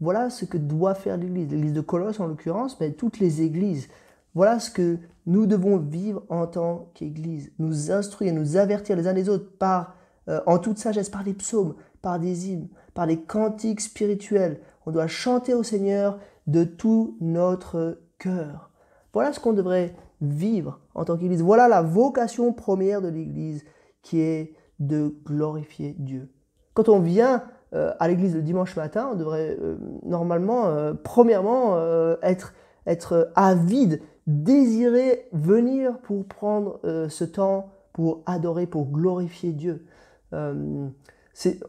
Voilà 0.02 0.32
ce 0.32 0.46
que 0.46 0.58
doit 0.58 0.96
faire 0.96 1.16
l'Église, 1.16 1.52
l'Église 1.52 1.74
de 1.74 1.82
Colosse 1.82 2.20
en 2.20 2.26
l'occurrence, 2.26 2.80
mais 2.80 2.94
toutes 2.94 3.20
les 3.20 3.44
églises. 3.44 3.88
Voilà 4.34 4.60
ce 4.60 4.72
que 4.72 4.98
nous 5.28 5.46
devons 5.46 5.78
vivre 5.78 6.24
en 6.30 6.48
tant 6.48 6.90
qu'Église, 6.96 7.52
nous 7.60 7.92
instruire, 7.92 8.34
nous 8.34 8.58
avertir 8.58 8.96
les 8.96 9.08
uns 9.08 9.14
les 9.14 9.30
autres 9.30 9.52
par, 9.60 9.96
euh, 10.28 10.42
en 10.48 10.58
toute 10.58 10.80
sagesse, 10.80 11.12
par 11.12 11.24
des 11.24 11.36
psaumes, 11.36 11.76
par 12.02 12.20
des 12.20 12.50
hymnes, 12.50 12.68
par 12.96 13.06
des 13.06 13.22
cantiques 13.22 13.82
spirituels. 13.82 14.60
On 14.88 14.92
doit 14.92 15.06
chanter 15.06 15.54
au 15.54 15.62
Seigneur 15.62 16.18
de 16.48 16.64
tout 16.64 17.16
notre 17.22 18.02
cœur. 18.18 18.72
Voilà 19.14 19.34
ce 19.34 19.40
qu'on 19.40 19.54
devrait 19.54 19.94
vivre 20.22 20.80
en 20.96 21.06
tant 21.06 21.18
qu'Église. 21.18 21.42
Voilà 21.42 21.68
la 21.68 21.82
vocation 21.82 22.54
première 22.54 23.02
de 23.02 23.08
l'Église 23.08 23.64
qui 24.02 24.22
est 24.22 24.54
de 24.80 25.16
glorifier 25.26 25.96
Dieu. 26.00 26.30
Quand 26.74 26.90
on 26.90 27.00
vient 27.00 27.44
euh, 27.76 27.94
à 28.00 28.08
l'église 28.08 28.36
le 28.36 28.42
dimanche 28.42 28.76
matin, 28.76 29.10
on 29.12 29.16
devrait 29.16 29.58
euh, 29.62 29.78
normalement, 30.04 30.68
euh, 30.68 30.94
premièrement, 30.94 31.78
être, 32.22 32.54
être 32.86 33.32
avide, 33.36 34.02
désirer 34.28 35.28
venir 35.34 36.00
pour 36.00 36.26
prendre 36.26 36.80
ce 36.84 37.24
temps 37.24 37.72
pour 37.94 38.22
adorer, 38.26 38.66
pour 38.68 38.90
glorifier 38.90 39.52
Dieu. 39.52 39.86
on 40.32 40.92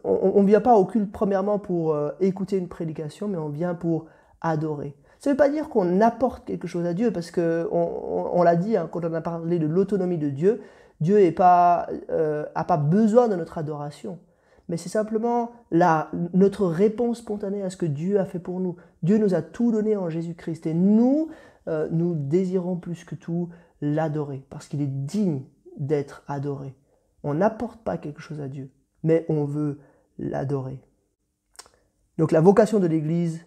ne 0.05 0.47
vient 0.47 0.61
pas 0.61 0.77
au 0.77 0.85
culte 0.85 1.11
premièrement 1.11 1.59
pour 1.59 1.97
écouter 2.21 2.57
une 2.57 2.69
prédication, 2.69 3.29
mais 3.29 3.39
on 3.39 3.49
vient 3.49 3.75
pour 3.75 4.07
adorer. 4.41 4.95
Ça 5.21 5.29
ne 5.29 5.35
veut 5.35 5.37
pas 5.37 5.51
dire 5.51 5.69
qu'on 5.69 6.01
apporte 6.01 6.47
quelque 6.47 6.67
chose 6.67 6.87
à 6.87 6.95
Dieu, 6.95 7.13
parce 7.13 7.31
qu'on 7.31 7.69
on, 7.71 8.43
l'a 8.43 8.57
dit 8.57 8.77
hein, 8.77 8.89
quand 8.91 9.05
on 9.05 9.13
a 9.13 9.21
parlé 9.21 9.59
de 9.59 9.67
l'autonomie 9.67 10.19
de 10.19 10.31
Dieu, 10.31 10.63
Dieu 11.01 11.23
n'a 11.23 11.33
pas, 11.33 11.89
euh, 12.11 12.45
pas 12.67 12.77
besoin 12.79 13.29
de 13.29 13.37
notre 13.37 13.59
adoration. 13.59 14.19
Mais 14.71 14.77
c'est 14.77 14.89
simplement 14.89 15.51
notre 16.33 16.67
réponse 16.67 17.19
spontanée 17.19 17.63
à 17.63 17.71
ce 17.71 17.77
que 17.77 17.87
Dieu 17.87 18.19
a 18.21 18.25
fait 18.25 18.39
pour 18.39 18.61
nous. 18.61 18.77
Dieu 19.03 19.19
nous 19.19 19.35
a 19.35 19.43
tout 19.43 19.73
donné 19.73 19.97
en 19.97 20.09
Jésus-Christ. 20.09 20.65
Et 20.67 20.75
nous, 20.75 21.29
euh, 21.67 21.89
nous 21.91 22.15
désirons 22.15 22.77
plus 22.77 23.05
que 23.05 23.17
tout 23.17 23.49
l'adorer. 23.81 24.47
Parce 24.49 24.69
qu'il 24.69 24.81
est 24.81 24.87
digne 24.87 25.43
d'être 25.77 26.23
adoré. 26.29 26.77
On 27.25 27.35
n'apporte 27.35 27.83
pas 27.83 27.99
quelque 27.99 28.21
chose 28.21 28.41
à 28.41 28.47
Dieu, 28.49 28.71
mais 29.03 29.27
on 29.29 29.45
veut 29.45 29.81
l'adorer. 30.19 30.81
Donc 32.17 32.31
la 32.31 32.41
vocation 32.41 32.79
de 32.79 32.87
l'Église, 32.87 33.45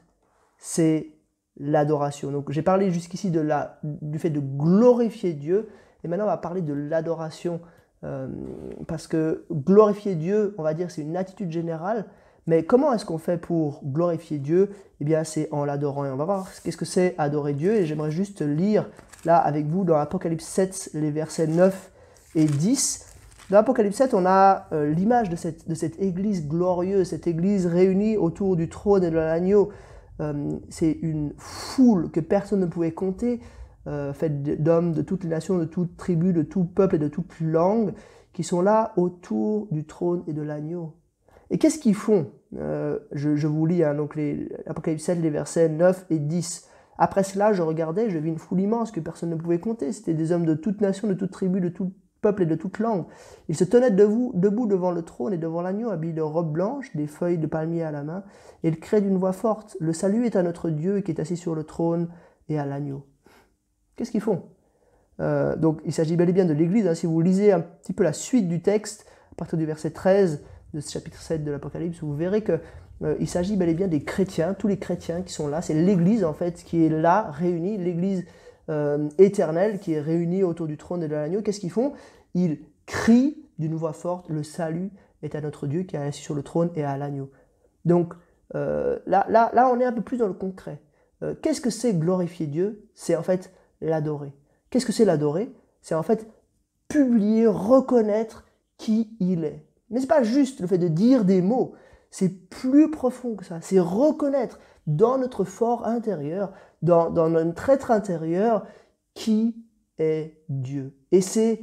c'est 0.57 1.12
l'adoration. 1.59 2.31
Donc 2.31 2.51
j'ai 2.51 2.61
parlé 2.61 2.91
jusqu'ici 2.91 3.31
de 3.31 3.39
la, 3.39 3.79
du 3.83 4.19
fait 4.19 4.29
de 4.29 4.39
glorifier 4.39 5.33
Dieu, 5.33 5.69
et 6.03 6.07
maintenant 6.07 6.25
on 6.25 6.29
va 6.29 6.37
parler 6.37 6.61
de 6.61 6.73
l'adoration, 6.73 7.61
euh, 8.03 8.27
parce 8.87 9.07
que 9.07 9.45
glorifier 9.51 10.15
Dieu, 10.15 10.55
on 10.57 10.63
va 10.63 10.73
dire, 10.73 10.91
c'est 10.91 11.01
une 11.01 11.17
attitude 11.17 11.51
générale, 11.51 12.05
mais 12.47 12.63
comment 12.63 12.91
est-ce 12.93 13.05
qu'on 13.05 13.17
fait 13.17 13.37
pour 13.37 13.81
glorifier 13.85 14.37
Dieu? 14.37 14.71
Eh 14.99 15.05
bien 15.05 15.23
c'est 15.23 15.47
en 15.51 15.63
l'adorant, 15.65 16.05
et 16.05 16.09
on 16.09 16.17
va 16.17 16.25
voir 16.25 16.49
qu'est-ce 16.63 16.77
que 16.77 16.85
c'est 16.85 17.15
adorer 17.17 17.53
Dieu, 17.53 17.75
et 17.75 17.85
j'aimerais 17.85 18.11
juste 18.11 18.41
lire 18.41 18.89
là 19.25 19.37
avec 19.37 19.67
vous 19.67 19.85
dans 19.85 19.95
Apocalypse 19.95 20.45
7, 20.45 20.91
les 20.95 21.11
versets 21.11 21.47
9 21.47 21.91
et 22.35 22.45
10. 22.45 23.07
Dans 23.49 23.57
Apocalypse 23.57 23.97
7, 23.97 24.13
on 24.13 24.25
a 24.25 24.67
euh, 24.71 24.91
l'image 24.91 25.29
de 25.29 25.35
cette, 25.35 25.69
de 25.69 25.75
cette 25.75 26.01
église 26.01 26.47
glorieuse, 26.47 27.09
cette 27.09 27.27
église 27.27 27.67
réunie 27.67 28.17
autour 28.17 28.55
du 28.55 28.69
trône 28.69 29.03
et 29.03 29.11
de 29.11 29.15
l'agneau. 29.15 29.69
Euh, 30.19 30.59
c'est 30.69 30.91
une 30.91 31.33
foule 31.37 32.11
que 32.11 32.19
personne 32.19 32.59
ne 32.59 32.65
pouvait 32.65 32.91
compter, 32.91 33.39
euh, 33.87 34.13
faite 34.13 34.61
d'hommes 34.61 34.93
de 34.93 35.01
toutes 35.01 35.23
les 35.23 35.29
nations, 35.29 35.57
de 35.57 35.65
toutes 35.65 35.97
tribus, 35.97 36.33
de 36.33 36.43
tout 36.43 36.63
peuple 36.63 36.95
et 36.95 36.99
de 36.99 37.07
toute 37.07 37.39
langue, 37.41 37.93
qui 38.31 38.43
sont 38.43 38.61
là 38.61 38.93
autour 38.97 39.67
du 39.71 39.85
trône 39.85 40.23
et 40.27 40.33
de 40.33 40.41
l'agneau. 40.41 40.93
Et 41.49 41.57
qu'est-ce 41.57 41.79
qu'ils 41.79 41.95
font? 41.95 42.31
Euh, 42.57 42.99
je, 43.11 43.47
vous 43.47 43.65
lis 43.65 43.83
hein, 43.83 43.95
donc 43.95 44.15
les, 44.15 44.49
Apocalypse 44.67 45.03
7, 45.03 45.19
les 45.19 45.29
versets 45.29 45.69
9 45.69 46.05
et 46.09 46.19
10. 46.19 46.67
Après 46.97 47.23
cela, 47.23 47.53
je 47.53 47.61
regardais, 47.61 48.09
je 48.09 48.17
vis 48.17 48.29
une 48.29 48.37
foule 48.37 48.61
immense 48.61 48.91
que 48.91 48.99
personne 48.99 49.31
ne 49.31 49.35
pouvait 49.35 49.59
compter. 49.59 49.91
C'était 49.91 50.13
des 50.13 50.31
hommes 50.31 50.45
de 50.45 50.53
toutes 50.53 50.81
nations, 50.81 51.07
de 51.07 51.13
toutes 51.13 51.31
tribus, 51.31 51.61
de 51.61 51.69
tout 51.69 51.91
peuple 52.23 52.41
et 52.41 52.45
de 52.47 52.55
toute 52.55 52.79
langue. 52.79 53.05
Ils 53.49 53.55
se 53.55 53.63
tenaient 53.63 53.91
debout, 53.91 54.33
devant 54.33 54.89
le 54.89 55.03
trône 55.03 55.33
et 55.33 55.37
devant 55.37 55.61
l'agneau, 55.61 55.89
habillés 55.89 56.13
de 56.13 56.21
robes 56.21 56.51
blanches, 56.51 56.95
des 56.95 57.05
feuilles 57.05 57.37
de 57.37 57.45
palmier 57.45 57.83
à 57.83 57.91
la 57.91 58.01
main, 58.01 58.23
et 58.63 58.69
ils 58.69 58.79
criaient 58.79 59.01
d'une 59.01 59.19
voix 59.19 59.33
forte 59.33 59.77
Le 59.79 59.93
salut 59.93 60.25
est 60.25 60.35
à 60.35 60.41
notre 60.41 60.71
Dieu 60.71 61.01
qui 61.01 61.11
est 61.11 61.19
assis 61.19 61.37
sur 61.37 61.53
le 61.53 61.63
trône 61.63 62.09
et 62.49 62.57
à 62.57 62.65
l'agneau. 62.65 63.05
Qu'est-ce 63.95 64.09
qu'ils 64.09 64.21
font? 64.21 64.43
Euh, 65.19 65.55
Donc, 65.55 65.81
il 65.85 65.93
s'agit 65.93 66.15
bel 66.15 66.29
et 66.29 66.33
bien 66.33 66.45
de 66.45 66.53
l'Église. 66.53 66.87
Hein. 66.87 66.95
Si 66.95 67.05
vous 67.05 67.21
lisez 67.21 67.51
un 67.51 67.59
petit 67.59 67.93
peu 67.93 68.03
la 68.03 68.13
suite 68.13 68.47
du 68.47 68.63
texte, 68.63 69.05
à 69.31 69.35
partir 69.35 69.59
du 69.59 69.65
verset 69.65 69.91
13 69.91 70.43
de 70.73 70.79
ce 70.79 70.91
chapitre 70.91 71.19
7 71.21 71.43
de 71.43 71.51
l'Apocalypse, 71.51 72.01
vous 72.01 72.15
verrez 72.15 72.41
que 72.41 72.59
euh, 73.03 73.15
il 73.19 73.27
s'agit 73.27 73.55
bel 73.55 73.69
et 73.69 73.73
bien 73.73 73.87
des 73.87 74.03
chrétiens, 74.03 74.53
tous 74.53 74.67
les 74.67 74.77
chrétiens 74.77 75.21
qui 75.21 75.33
sont 75.33 75.47
là. 75.47 75.61
C'est 75.61 75.73
l'Église 75.73 76.23
en 76.23 76.33
fait 76.33 76.63
qui 76.63 76.85
est 76.85 76.89
là, 76.89 77.29
réunie, 77.31 77.77
l'Église 77.77 78.25
euh, 78.69 79.09
éternelle 79.17 79.79
qui 79.79 79.93
est 79.93 80.01
réunie 80.01 80.43
autour 80.43 80.67
du 80.67 80.77
trône 80.77 81.03
et 81.03 81.07
de 81.07 81.13
l'agneau. 81.13 81.41
Qu'est-ce 81.41 81.59
qu'ils 81.59 81.71
font? 81.71 81.93
Ils 82.33 82.59
crient 82.85 83.37
d'une 83.59 83.75
voix 83.75 83.93
forte 83.93 84.29
le 84.29 84.43
salut 84.43 84.91
est 85.21 85.35
à 85.35 85.41
notre 85.41 85.67
Dieu 85.67 85.83
qui 85.83 85.95
est 85.95 85.99
assis 85.99 86.21
sur 86.21 86.35
le 86.35 86.43
trône 86.43 86.71
et 86.75 86.83
à 86.83 86.97
l'agneau. 86.97 87.31
Donc 87.85 88.13
euh, 88.55 88.99
là, 89.05 89.25
là, 89.29 89.51
là, 89.53 89.69
on 89.69 89.79
est 89.79 89.85
un 89.85 89.93
peu 89.93 90.01
plus 90.01 90.17
dans 90.17 90.27
le 90.27 90.33
concret. 90.33 90.81
Qu'est-ce 91.41 91.61
que 91.61 91.69
c'est 91.69 91.93
glorifier 91.93 92.47
Dieu? 92.47 92.85
C'est 92.95 93.15
en 93.15 93.23
fait 93.23 93.53
l'adorer. 93.79 94.33
Qu'est-ce 94.69 94.85
que 94.85 94.91
c'est 94.91 95.05
l'adorer? 95.05 95.53
C'est 95.81 95.95
en 95.95 96.03
fait 96.03 96.27
publier, 96.89 97.47
reconnaître 97.47 98.45
qui 98.77 99.15
il 99.21 99.45
est. 99.45 99.65
Mais 99.89 99.99
ce 99.99 100.03
n'est 100.03 100.07
pas 100.07 100.23
juste 100.23 100.59
le 100.59 100.67
fait 100.67 100.77
de 100.77 100.87
dire 100.87 101.23
des 101.23 101.41
mots, 101.41 101.75
c'est 102.11 102.29
plus 102.29 102.91
profond 102.91 103.35
que 103.35 103.45
ça. 103.45 103.59
C'est 103.61 103.79
reconnaître 103.79 104.59
dans 104.87 105.17
notre 105.17 105.43
fort 105.43 105.85
intérieur, 105.85 106.51
dans, 106.81 107.09
notre 107.11 107.69
être 107.69 107.91
intérieur, 107.91 108.65
qui 109.13 109.55
est 109.97 110.37
Dieu. 110.49 110.97
Et 111.11 111.21
c'est 111.21 111.61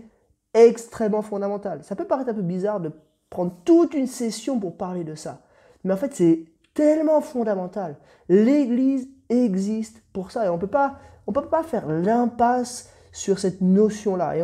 extrêmement 0.55 1.23
fondamental. 1.23 1.85
Ça 1.85 1.97
peut 1.97 2.07
paraître 2.07 2.31
un 2.31 2.35
peu 2.35 2.43
bizarre 2.43 2.81
de 2.81 2.93
prendre 3.29 3.53
toute 3.65 3.95
une 3.95 4.07
session 4.07 4.59
pour 4.59 4.77
parler 4.77 5.05
de 5.05 5.15
ça. 5.15 5.43
Mais 5.85 5.93
en 5.93 5.97
fait, 5.97 6.15
c'est 6.15 6.45
tellement 6.75 7.21
fondamental. 7.21 7.97
L'Église 8.29 9.09
existe 9.29 10.03
pour 10.13 10.31
ça. 10.31 10.47
Et 10.47 10.49
on 10.49 10.57
ne 10.57 10.61
peut 10.61 10.67
pas 10.69 11.63
faire 11.63 11.87
l'impasse 11.87 12.91
sur 13.13 13.39
cette 13.39 13.61
notion-là. 13.61 14.37
Et 14.37 14.43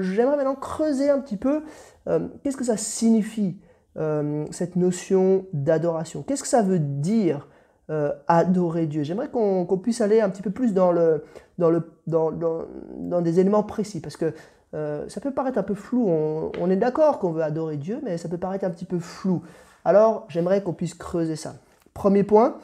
j'aimerais 0.00 0.36
maintenant 0.36 0.54
creuser 0.54 1.10
un 1.10 1.20
petit 1.20 1.36
peu 1.36 1.62
euh, 2.08 2.28
qu'est-ce 2.42 2.56
que 2.56 2.64
ça 2.64 2.76
signifie 2.76 3.60
euh, 3.96 4.46
cette 4.50 4.76
notion 4.76 5.46
d'adoration? 5.52 6.22
Qu'est-ce 6.22 6.42
que 6.42 6.48
ça 6.48 6.62
veut 6.62 6.78
dire 6.78 7.48
euh, 7.90 8.12
adorer 8.26 8.86
Dieu 8.86 9.02
J'aimerais 9.02 9.28
qu'on 9.28 9.78
puisse 9.82 10.00
aller 10.00 10.20
un 10.20 10.28
petit 10.28 10.42
peu 10.42 10.50
plus 10.50 10.74
dans, 10.74 10.92
le, 10.92 11.24
dans, 11.58 11.70
le, 11.70 11.90
dans, 12.06 12.30
dans, 12.30 13.20
des 13.20 13.40
éléments 13.40 13.62
précis, 13.62 14.00
parce 14.00 14.16
que 14.16 14.34
euh, 14.74 15.08
ça 15.08 15.20
peut 15.20 15.30
paraître 15.30 15.58
un 15.58 15.62
peu 15.62 15.74
flou. 15.74 16.08
On, 16.08 16.70
est 16.70 16.76
d'accord 16.76 17.18
qu'on 17.18 17.32
veut 17.32 17.42
adorer 17.42 17.76
Dieu, 17.76 18.00
mais 18.04 18.18
ça 18.18 18.28
peut 18.28 18.38
paraître 18.38 18.64
un 18.64 18.70
petit 18.70 18.84
peu 18.84 18.98
flou. 18.98 19.42
Alors, 19.84 20.26
j'aimerais 20.28 20.62
qu'on 20.62 20.74
puisse 20.74 20.94
creuser 20.94 21.36
ça. 21.36 21.54
Premier 21.94 22.24
point, 22.24 22.58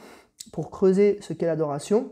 pour 0.53 0.71
creuser 0.71 1.19
ce 1.21 1.33
qu'est 1.33 1.47
l'adoration, 1.47 2.11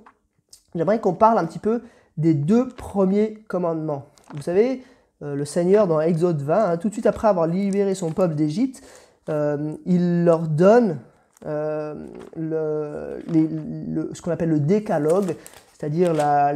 j'aimerais 0.74 1.00
qu'on 1.00 1.14
parle 1.14 1.38
un 1.38 1.44
petit 1.44 1.58
peu 1.58 1.82
des 2.16 2.34
deux 2.34 2.68
premiers 2.68 3.34
commandements. 3.48 4.06
Vous 4.34 4.42
savez, 4.42 4.82
le 5.20 5.44
Seigneur 5.44 5.86
dans 5.86 6.00
Exode 6.00 6.40
20, 6.40 6.64
hein, 6.64 6.76
tout 6.78 6.88
de 6.88 6.94
suite 6.94 7.06
après 7.06 7.28
avoir 7.28 7.46
libéré 7.46 7.94
son 7.94 8.10
peuple 8.10 8.34
d'Égypte, 8.34 8.82
euh, 9.28 9.74
il 9.86 10.24
leur 10.24 10.48
donne 10.48 10.98
euh, 11.46 12.06
ce 12.36 14.22
qu'on 14.22 14.30
appelle 14.30 14.50
le 14.50 14.60
décalogue, 14.60 15.36
c'est-à-dire 15.76 16.14
la, 16.14 16.54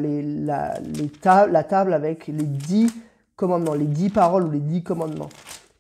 table 1.69 1.93
avec 1.93 2.29
les 2.29 2.45
dix 2.45 2.93
commandements, 3.35 3.75
les 3.75 3.87
dix 3.87 4.11
paroles 4.11 4.45
ou 4.45 4.51
les 4.51 4.61
dix 4.61 4.83
commandements. 4.83 5.29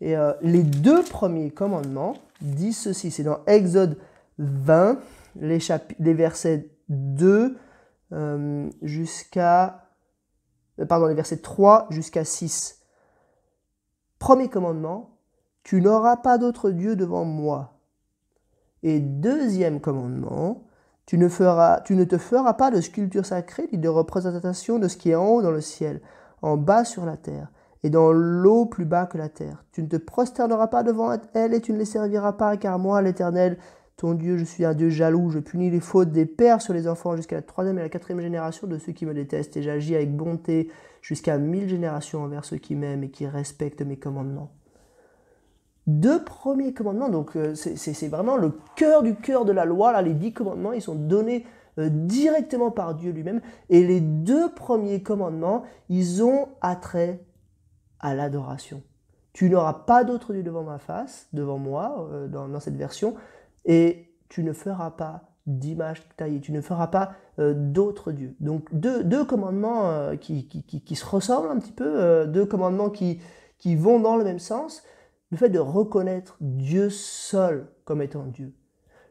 Et 0.01 0.17
euh, 0.17 0.33
les 0.43 0.63
deux 0.63 1.03
premiers 1.03 1.51
commandements 1.51 2.15
disent 2.41 2.79
ceci, 2.79 3.11
c'est 3.11 3.23
dans 3.23 3.39
Exode 3.47 3.97
20, 4.39 4.99
les, 5.37 5.59
versets 6.15 6.69
2 6.89 7.57
jusqu'à... 8.83 9.89
pardon, 10.89 11.07
les 11.07 11.15
versets 11.15 11.39
3 11.39 11.87
jusqu'à 11.91 12.25
6. 12.25 12.83
Premier 14.19 14.49
commandement, 14.49 15.19
tu 15.63 15.81
n'auras 15.81 16.17
pas 16.17 16.39
d'autre 16.39 16.71
Dieu 16.71 16.97
devant 16.97 17.25
moi. 17.25 17.75
Et 18.88 19.00
deuxième 19.00 19.81
commandement, 19.81 20.62
tu 21.07 21.19
ne, 21.19 21.26
te 21.26 22.19
feras 22.19 22.52
pas 22.52 22.71
de 22.71 22.81
sculpture 22.81 23.26
sacrée 23.26 23.69
ni 23.73 23.78
de 23.78 23.88
représentation 23.88 24.78
de 24.78 24.87
ce 24.87 24.97
qui 24.97 25.11
est 25.11 25.16
en 25.16 25.26
haut 25.26 25.43
dans 25.43 25.50
le 25.50 25.61
ciel, 25.61 26.00
en 26.40 26.57
bas 26.57 26.85
sur 26.85 27.05
la 27.05 27.16
terre, 27.16 27.50
et 27.83 27.90
dans 27.90 28.12
l'eau 28.12 28.64
plus 28.64 28.85
bas 28.85 29.07
que 29.07 29.19
la 29.19 29.28
terre. 29.28 29.64
Tu 29.73 29.83
ne 29.83 29.88
te 29.88 29.97
prosterneras 29.97 30.69
pas 30.69 30.85
devant 30.85 31.19
elle 31.35 31.52
et 31.52 31.61
tu 31.61 31.73
ne 31.73 31.78
les 31.78 31.85
serviras 31.85 32.35
pas, 32.35 32.57
car 32.57 32.78
moi, 32.78 33.02
l'Éternel, 33.02 33.59
ton 33.97 34.14
Dieu, 34.14 34.37
je 34.37 34.45
suis 34.45 34.64
un 34.64 34.75
Dieu 34.75 34.88
jaloux, 34.88 35.31
je 35.31 35.40
punis 35.40 35.69
les 35.69 35.81
fautes 35.81 36.12
des 36.12 36.25
pères 36.25 36.62
sur 36.62 36.73
les 36.73 36.87
enfants 36.87 37.16
jusqu'à 37.16 37.35
la 37.35 37.43
troisième 37.43 37.81
et 37.81 37.83
la 37.83 37.88
quatrième 37.88 38.21
génération 38.21 38.69
de 38.69 38.78
ceux 38.78 38.93
qui 38.93 39.05
me 39.05 39.14
détestent, 39.14 39.57
et 39.57 39.64
j'agis 39.64 39.97
avec 39.97 40.14
bonté 40.14 40.71
jusqu'à 41.02 41.38
mille 41.38 41.69
générations 41.69 42.23
envers 42.23 42.45
ceux 42.45 42.59
qui 42.59 42.76
m'aiment 42.76 43.02
et 43.02 43.11
qui 43.11 43.26
respectent 43.26 43.83
mes 43.83 43.97
commandements 43.97 44.52
deux 45.87 46.25
premiers 46.25 46.73
commandements. 46.73 47.09
Donc 47.09 47.37
euh, 47.37 47.55
c'est 47.55 48.09
vraiment 48.09 48.37
le 48.37 48.52
cœur 48.75 49.02
du 49.02 49.14
cœur 49.14 49.45
de 49.45 49.52
la 49.52 49.64
loi. 49.64 49.93
Là, 49.93 50.02
les 50.02 50.14
dix 50.14 50.33
commandements, 50.33 50.73
ils 50.73 50.83
sont 50.83 50.95
donnés 50.95 51.47
euh, 51.78 51.88
directement 51.90 52.71
par 52.71 52.95
Dieu 52.95 53.12
lui-même. 53.12 53.40
Et 53.71 53.87
les 53.87 54.00
deux 54.00 54.50
premiers 54.52 55.02
commandements, 55.02 55.64
ils 55.88 56.23
ont 56.23 56.49
attrait 56.61 57.25
à 58.00 58.14
l'adoration. 58.14 58.83
Tu 59.33 59.50
n'auras 59.50 59.75
pas 59.75 60.05
d'autre 60.05 60.33
Dieu 60.33 60.43
devant 60.43 60.62
ma 60.62 60.78
face, 60.78 61.28
devant 61.33 61.59
moi, 61.59 62.09
euh, 62.11 62.26
dans, 62.26 62.61
cette 62.61 62.76
version, 62.76 63.14
et 63.64 64.14
tu 64.28 64.43
ne 64.43 64.52
feras 64.52 64.90
pas 64.90 65.25
d'image 65.47 66.02
taillée, 66.16 66.40
tu 66.40 66.50
ne 66.52 66.61
feras 66.61 66.88
pas 66.88 67.12
d'autres 67.38 68.11
dieux. 68.11 68.35
Donc 68.40 68.66
deux, 68.73 69.25
commandements 69.25 70.16
qui, 70.21 70.49
qui, 70.49 70.64
qui, 70.64 70.97
se 70.97 71.05
ressemblent 71.07 71.50
un 71.50 71.59
petit 71.61 71.71
peu, 71.71 72.26
deux 72.26 72.47
commandements 72.47 72.90
qui, 72.90 73.21
qui 73.59 73.76
vont 73.76 74.00
dans 74.00 74.16
le 74.16 74.25
même 74.25 74.40
sens, 74.40 74.83
le 75.30 75.37
fait 75.37 75.49
de 75.49 75.59
reconnaître 75.59 76.37
Dieu 76.40 76.90
seul 76.90 77.68
comme 77.85 78.02
étant 78.02 78.25
Dieu, 78.25 78.54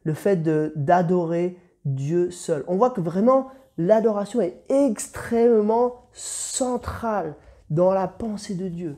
le 0.04 0.14
fait 0.14 0.42
d'adorer 0.44 1.58
Dieu 1.86 2.32
seul. 2.32 2.64
On 2.68 2.78
voit 2.78 2.90
que 2.92 3.02
vraiment 3.02 3.50
l'adoration 3.78 4.42
est 4.42 4.64
extrêmement 4.70 6.08
centrale 6.14 7.36
dans 7.70 7.94
la 7.94 8.08
pensée 8.08 8.56
de 8.56 8.68
Dieu. 8.68 8.98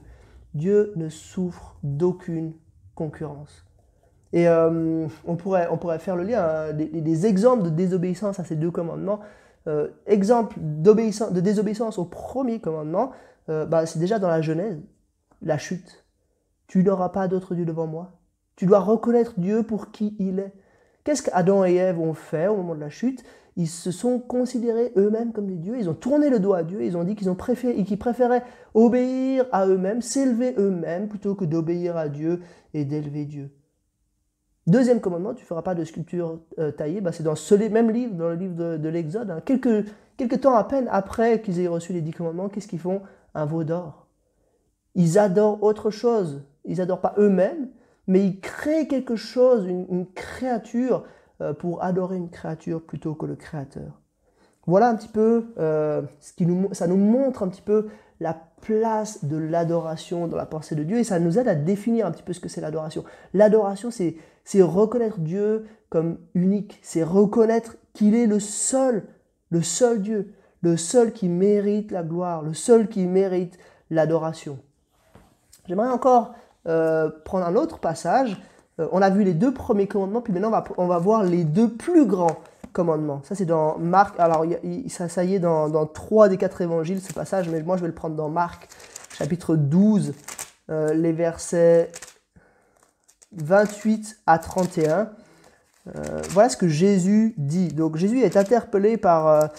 Dieu 0.54 0.94
ne 0.96 1.10
souffre 1.10 1.78
d'aucune 1.84 2.54
concurrence. 2.96 3.66
Et 4.34 4.48
euh, 4.48 5.08
on, 5.26 5.36
pourrait, 5.36 5.68
on 5.72 5.78
pourrait 5.78 6.00
faire 6.00 6.16
le 6.16 6.24
lien, 6.24 6.44
hein, 6.44 6.74
des, 6.74 7.26
exemples 7.26 7.64
de 7.64 7.70
désobéissance 7.70 8.40
à 8.40 8.44
ces 8.44 8.56
deux 8.56 8.72
commandements. 8.72 9.20
Euh, 9.68 9.90
exemple 10.06 10.56
de 10.60 11.40
désobéissance 11.40 11.98
au 11.98 12.06
premier 12.06 12.60
commandement, 12.60 13.12
euh, 13.50 13.66
bah, 13.66 13.86
c'est 13.86 14.00
déjà 14.00 14.20
dans 14.20 14.30
la 14.30 14.42
Genèse. 14.42 14.80
la 15.42 15.58
chute. 15.58 16.06
Tu 16.68 16.84
n'auras 16.84 17.10
pas 17.10 17.28
d'autre 17.28 17.56
Dieu 17.56 17.66
devant 17.66 17.88
moi. 17.88 18.20
Tu 18.56 18.66
dois 18.66 18.80
reconnaître 18.80 19.40
Dieu 19.40 19.64
pour 19.64 19.92
qui 19.92 20.16
il 20.20 20.40
est. 20.40 20.54
Qu'est-ce 21.04 21.24
qu'Adam 21.24 21.64
et 21.64 21.76
Ève 21.76 22.00
ont 22.00 22.14
fait 22.14 22.48
au 22.48 22.58
moment 22.58 22.76
de 22.76 22.82
la 22.82 22.90
chute? 22.90 23.24
Ils 23.56 23.68
se 23.68 23.92
sont 23.92 24.20
considérés 24.20 24.92
eux-mêmes 24.98 25.32
comme 25.32 25.48
des 25.48 25.56
dieux. 25.56 25.78
Ils 25.80 25.90
ont 25.90 25.96
tourné 25.96 26.30
le 26.30 26.40
dos 26.40 26.54
à 26.54 26.64
Dieu. 26.64 26.84
Ils 26.84 26.96
ont 26.98 27.04
dit 27.04 27.16
qu'ils 27.16 27.98
préféraient 27.98 28.44
obéir 28.76 29.46
à 29.52 29.66
eux-mêmes, 29.66 30.02
s'élever 30.02 30.54
eux-mêmes, 30.58 31.08
plutôt 31.08 31.34
que 31.34 31.46
d'obéir 31.46 31.98
à 31.98 32.10
Dieu 32.10 32.42
et 32.74 32.86
d'élever 32.86 33.26
Dieu. 33.26 33.50
Deuxième 34.68 35.00
commandement, 35.00 35.34
tu 35.34 35.44
ne 35.44 35.48
feras 35.48 35.62
pas 35.62 35.76
de 35.76 35.86
sculpture 35.86 36.42
euh, 36.60 36.72
taillée. 36.72 37.00
Bah, 37.00 37.14
c'est 37.14 37.24
dans 37.24 37.36
ce 37.36 37.56
même 37.56 37.90
livre, 37.90 38.14
dans 38.16 38.30
le 38.30 38.36
livre 38.36 38.78
de, 38.78 38.90
l'Exode. 38.90 39.32
Hein. 39.32 39.42
Quelques, 39.46 39.88
quelques 40.18 40.42
temps 40.42 40.56
à 40.56 40.66
peine 40.66 40.88
après 40.92 41.42
qu'ils 41.42 41.62
aient 41.62 41.68
reçu 41.68 41.94
les 41.94 42.02
dix 42.02 42.12
commandements, 42.12 42.50
qu'est-ce 42.50 42.68
qu'ils 42.68 42.80
font? 42.80 43.02
Un 43.34 43.46
veau 43.46 43.64
d'or. 43.64 44.08
Ils 44.94 45.18
adorent 45.18 45.64
autre 45.64 45.90
chose. 45.90 46.44
Ils 46.68 46.78
n'adorent 46.78 47.02
pas 47.02 47.16
eux-mêmes, 47.18 47.70
mais 48.08 48.24
ils 48.24 48.40
créent 48.40 48.88
quelque 48.88 49.16
chose, 49.16 49.66
une, 49.68 50.06
créature, 50.14 51.04
euh, 51.42 51.54
pour 51.54 51.84
adorer 51.84 52.18
une 52.18 52.30
créature 52.30 52.82
plutôt 52.82 53.16
que 53.16 53.26
le 53.26 53.36
Créateur. 53.36 54.02
Voilà 54.66 54.90
un 54.90 54.96
petit 54.96 55.08
peu 55.08 55.54
euh, 55.58 56.02
ce 56.20 56.34
qui 56.34 56.46
nous, 56.46 56.74
ça 56.74 56.88
nous 56.88 56.98
montre 56.98 57.44
un 57.44 57.48
petit 57.48 57.62
peu 57.62 57.88
la 58.20 58.38
place 58.62 59.24
de 59.24 59.38
l'adoration 59.38 60.28
dans 60.28 60.36
la 60.36 60.46
pensée 60.46 60.76
de 60.76 60.84
Dieu 60.84 60.98
et 60.98 61.04
ça 61.04 61.20
nous 61.20 61.38
aide 61.38 61.48
à 61.48 61.56
définir 61.56 62.06
un 62.06 62.12
petit 62.12 62.24
peu 62.24 62.34
ce 62.34 62.40
que 62.40 62.50
c'est 62.50 62.62
l'adoration. 62.62 63.04
L'adoration, 63.34 63.92
c'est, 63.92 64.18
c'est 64.44 64.62
reconnaître 64.62 65.20
Dieu 65.20 65.68
comme 65.90 66.18
unique, 66.34 66.80
c'est 66.82 67.04
reconnaître 67.04 67.78
qu'il 67.94 68.16
est 68.16 68.28
le 68.28 68.40
seul, 68.40 69.08
le 69.52 69.62
seul 69.62 70.02
Dieu, 70.02 70.34
le 70.62 70.76
seul 70.76 71.14
qui 71.14 71.30
mérite 71.30 71.92
la 71.92 72.04
gloire, 72.04 72.42
le 72.42 72.54
seul 72.54 72.90
qui 72.90 73.06
mérite 73.06 73.58
l'adoration. 73.90 74.60
J'aimerais 75.68 75.90
encore 75.90 76.34
euh, 76.68 77.10
prendre 77.24 77.46
un 77.46 77.56
autre 77.56 77.80
passage. 77.80 78.38
Euh, 78.80 78.88
on 78.92 79.02
a 79.02 79.10
vu 79.10 79.24
les 79.24 79.34
deux 79.34 79.54
premiers 79.54 79.88
commandements, 79.88 80.22
puis 80.22 80.34
maintenant 80.34 80.50
on 80.50 80.52
va, 80.52 80.64
on 80.78 80.88
va 80.88 80.98
voir 80.98 81.24
les 81.24 81.46
deux 81.46 81.70
plus 81.70 82.06
grands 82.06 82.38
commandements. 82.74 83.22
Ça 83.24 83.36
c'est 83.36 83.46
dans 83.46 83.78
Marc, 83.78 84.20
alors 84.20 84.46
ça, 84.90 85.08
ça 85.08 85.24
y 85.24 85.36
est 85.36 85.40
dans, 85.40 85.70
dans 85.70 85.86
trois 85.86 86.28
des 86.28 86.38
quatre 86.38 86.60
évangiles 86.60 87.00
ce 87.00 87.14
passage, 87.14 87.48
mais 87.48 87.64
moi 87.64 87.78
je 87.78 87.82
vais 87.82 87.88
le 87.88 87.94
prendre 87.94 88.16
dans 88.16 88.28
Marc 88.28 88.68
chapitre 89.14 89.56
12, 89.56 90.14
euh, 90.70 90.94
les 90.94 91.14
versets 91.14 91.90
28 93.32 94.20
à 94.28 94.38
31. 94.38 95.10
voilà 96.32 96.50
ce 96.50 96.58
que 96.58 96.68
Jésus 96.68 97.34
dit. 97.38 97.70
Donc 97.70 97.96
Jésus 97.96 98.22
est 98.22 98.36
interpellé 98.36 98.98
par 98.98 99.50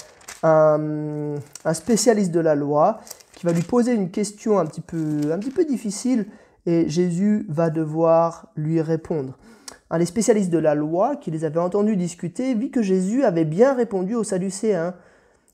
un, 0.43 1.35
un, 1.65 1.75
spécialiste 1.75 2.33
de 2.33 2.41
la 2.41 2.55
loi 2.55 3.01
qui 3.33 3.47
va 3.47 3.53
lui 3.53 3.63
poser 3.63 3.95
une 3.95 4.11
question 4.11 4.59
un 4.59 4.67
petit 4.67 4.83
peu, 4.83 5.33
un 5.33 5.39
petit 5.39 5.51
peu 5.51 5.65
difficile 5.65 6.27
et 6.69 6.87
Jésus 6.87 7.47
va 7.49 7.71
devoir 7.71 8.53
lui 8.55 8.83
répondre. 8.83 9.39
Un 9.89 9.99
des 9.99 10.05
spécialistes 10.05 10.51
de 10.51 10.59
la 10.59 10.75
loi 10.75 11.17
qui 11.17 11.31
les 11.31 11.47
avait 11.47 11.59
entendus 11.59 11.97
discuter 11.97 12.55
vit 12.55 12.71
que 12.71 12.83
Jésus 12.83 13.25
avait 13.25 13.47
bien 13.47 13.73
répondu 13.73 14.15
aux 14.15 14.23
Sadducéens. 14.23 14.95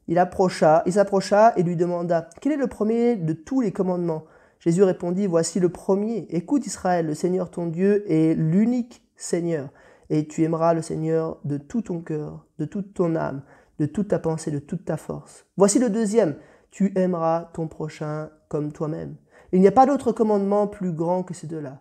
Il 0.08 0.18
approcha, 0.18 0.82
il 0.86 0.92
s'approcha 0.92 1.52
et 1.56 1.62
lui 1.62 1.76
demanda 1.76 2.28
Quel 2.40 2.50
est 2.50 2.56
le 2.56 2.66
premier 2.66 3.14
de 3.14 3.32
tous 3.32 3.60
les 3.60 3.70
commandements? 3.70 4.24
Jésus 4.58 4.82
répondit 4.82 5.28
Voici 5.28 5.60
le 5.60 5.68
premier. 5.68 6.26
Écoute 6.30 6.66
Israël, 6.66 7.06
le 7.06 7.14
Seigneur 7.14 7.48
ton 7.48 7.68
Dieu 7.68 8.04
est 8.10 8.34
l'unique 8.34 9.04
Seigneur, 9.14 9.68
et 10.10 10.26
tu 10.26 10.42
aimeras 10.42 10.74
le 10.74 10.82
Seigneur 10.82 11.38
de 11.44 11.58
tout 11.58 11.82
ton 11.82 12.00
cœur, 12.00 12.44
de 12.58 12.64
toute 12.64 12.92
ton 12.92 13.14
âme, 13.14 13.42
de 13.78 13.86
toute 13.86 14.08
ta 14.08 14.18
pensée, 14.18 14.50
de 14.50 14.58
toute 14.58 14.84
ta 14.84 14.96
force. 14.96 15.46
Voici 15.56 15.78
le 15.78 15.90
deuxième 15.90 16.34
Tu 16.72 16.92
aimeras 16.98 17.50
ton 17.54 17.68
prochain 17.68 18.30
comme 18.48 18.72
toi-même. 18.72 19.14
Il 19.54 19.60
n'y 19.60 19.68
a 19.68 19.72
pas 19.72 19.86
d'autre 19.86 20.10
commandement 20.10 20.66
plus 20.66 20.90
grand 20.90 21.22
que 21.22 21.32
ces 21.32 21.46
deux-là. 21.46 21.80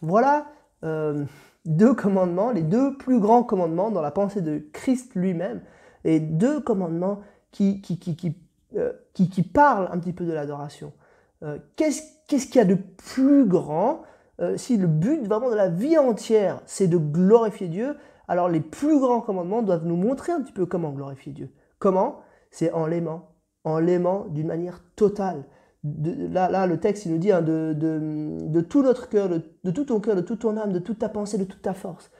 Voilà 0.00 0.46
euh, 0.82 1.26
deux 1.66 1.92
commandements, 1.92 2.50
les 2.50 2.62
deux 2.62 2.96
plus 2.96 3.20
grands 3.20 3.42
commandements 3.42 3.90
dans 3.90 4.00
la 4.00 4.10
pensée 4.10 4.40
de 4.40 4.66
Christ 4.72 5.14
lui-même, 5.14 5.60
et 6.04 6.20
deux 6.20 6.58
commandements 6.58 7.20
qui, 7.52 7.82
qui, 7.82 7.98
qui, 7.98 8.16
qui, 8.16 8.38
euh, 8.76 8.94
qui, 9.12 9.42
parlent 9.42 9.90
un 9.92 9.98
petit 9.98 10.14
peu 10.14 10.24
de 10.24 10.32
l'adoration. 10.32 10.94
Euh, 11.42 11.58
qu'est-ce 11.76 12.46
qu'il 12.46 12.56
y 12.56 12.60
a 12.60 12.64
de 12.64 12.76
plus 12.76 13.44
grand 13.44 14.02
Si 14.56 14.78
le 14.78 14.86
but 14.86 15.22
vraiment 15.26 15.50
de 15.50 15.54
la 15.54 15.68
vie 15.68 15.98
entière, 15.98 16.62
c'est 16.64 16.88
de 16.88 16.96
glorifier 16.96 17.68
Dieu, 17.68 17.96
alors 18.26 18.48
les 18.48 18.60
plus 18.60 18.98
grands 18.98 19.20
commandements 19.20 19.60
doivent 19.60 19.84
nous 19.84 19.96
montrer 19.96 20.32
un 20.32 20.40
petit 20.40 20.52
peu 20.52 20.64
comment 20.64 20.92
glorifier 20.92 21.32
Dieu. 21.32 21.52
Comment? 21.78 22.20
C'est 22.50 22.72
en 22.72 22.86
l'aimant, 22.86 23.32
en 23.64 23.78
l'aimant 23.78 24.24
d'une 24.30 24.46
manière 24.46 24.80
totale 24.94 25.44
là, 26.32 26.66
le 26.66 26.78
texte, 26.78 27.06
il 27.06 27.12
nous 27.12 27.18
dit 27.18 27.32
hein, 27.32 27.42
de, 27.42 28.60
tout 28.60 28.82
notre 28.82 29.08
cœur, 29.08 29.28
de, 29.28 29.70
tout 29.70 29.84
ton 29.84 30.00
cœur, 30.00 30.16
de 30.16 30.20
toute 30.20 30.40
ton 30.40 30.56
âme, 30.56 30.72
de 30.72 30.78
toute 30.78 30.98
ta 30.98 31.08
pensée, 31.08 31.38
de 31.38 31.44
toute 31.44 31.62
ta 31.62 31.74
force. 31.74 32.10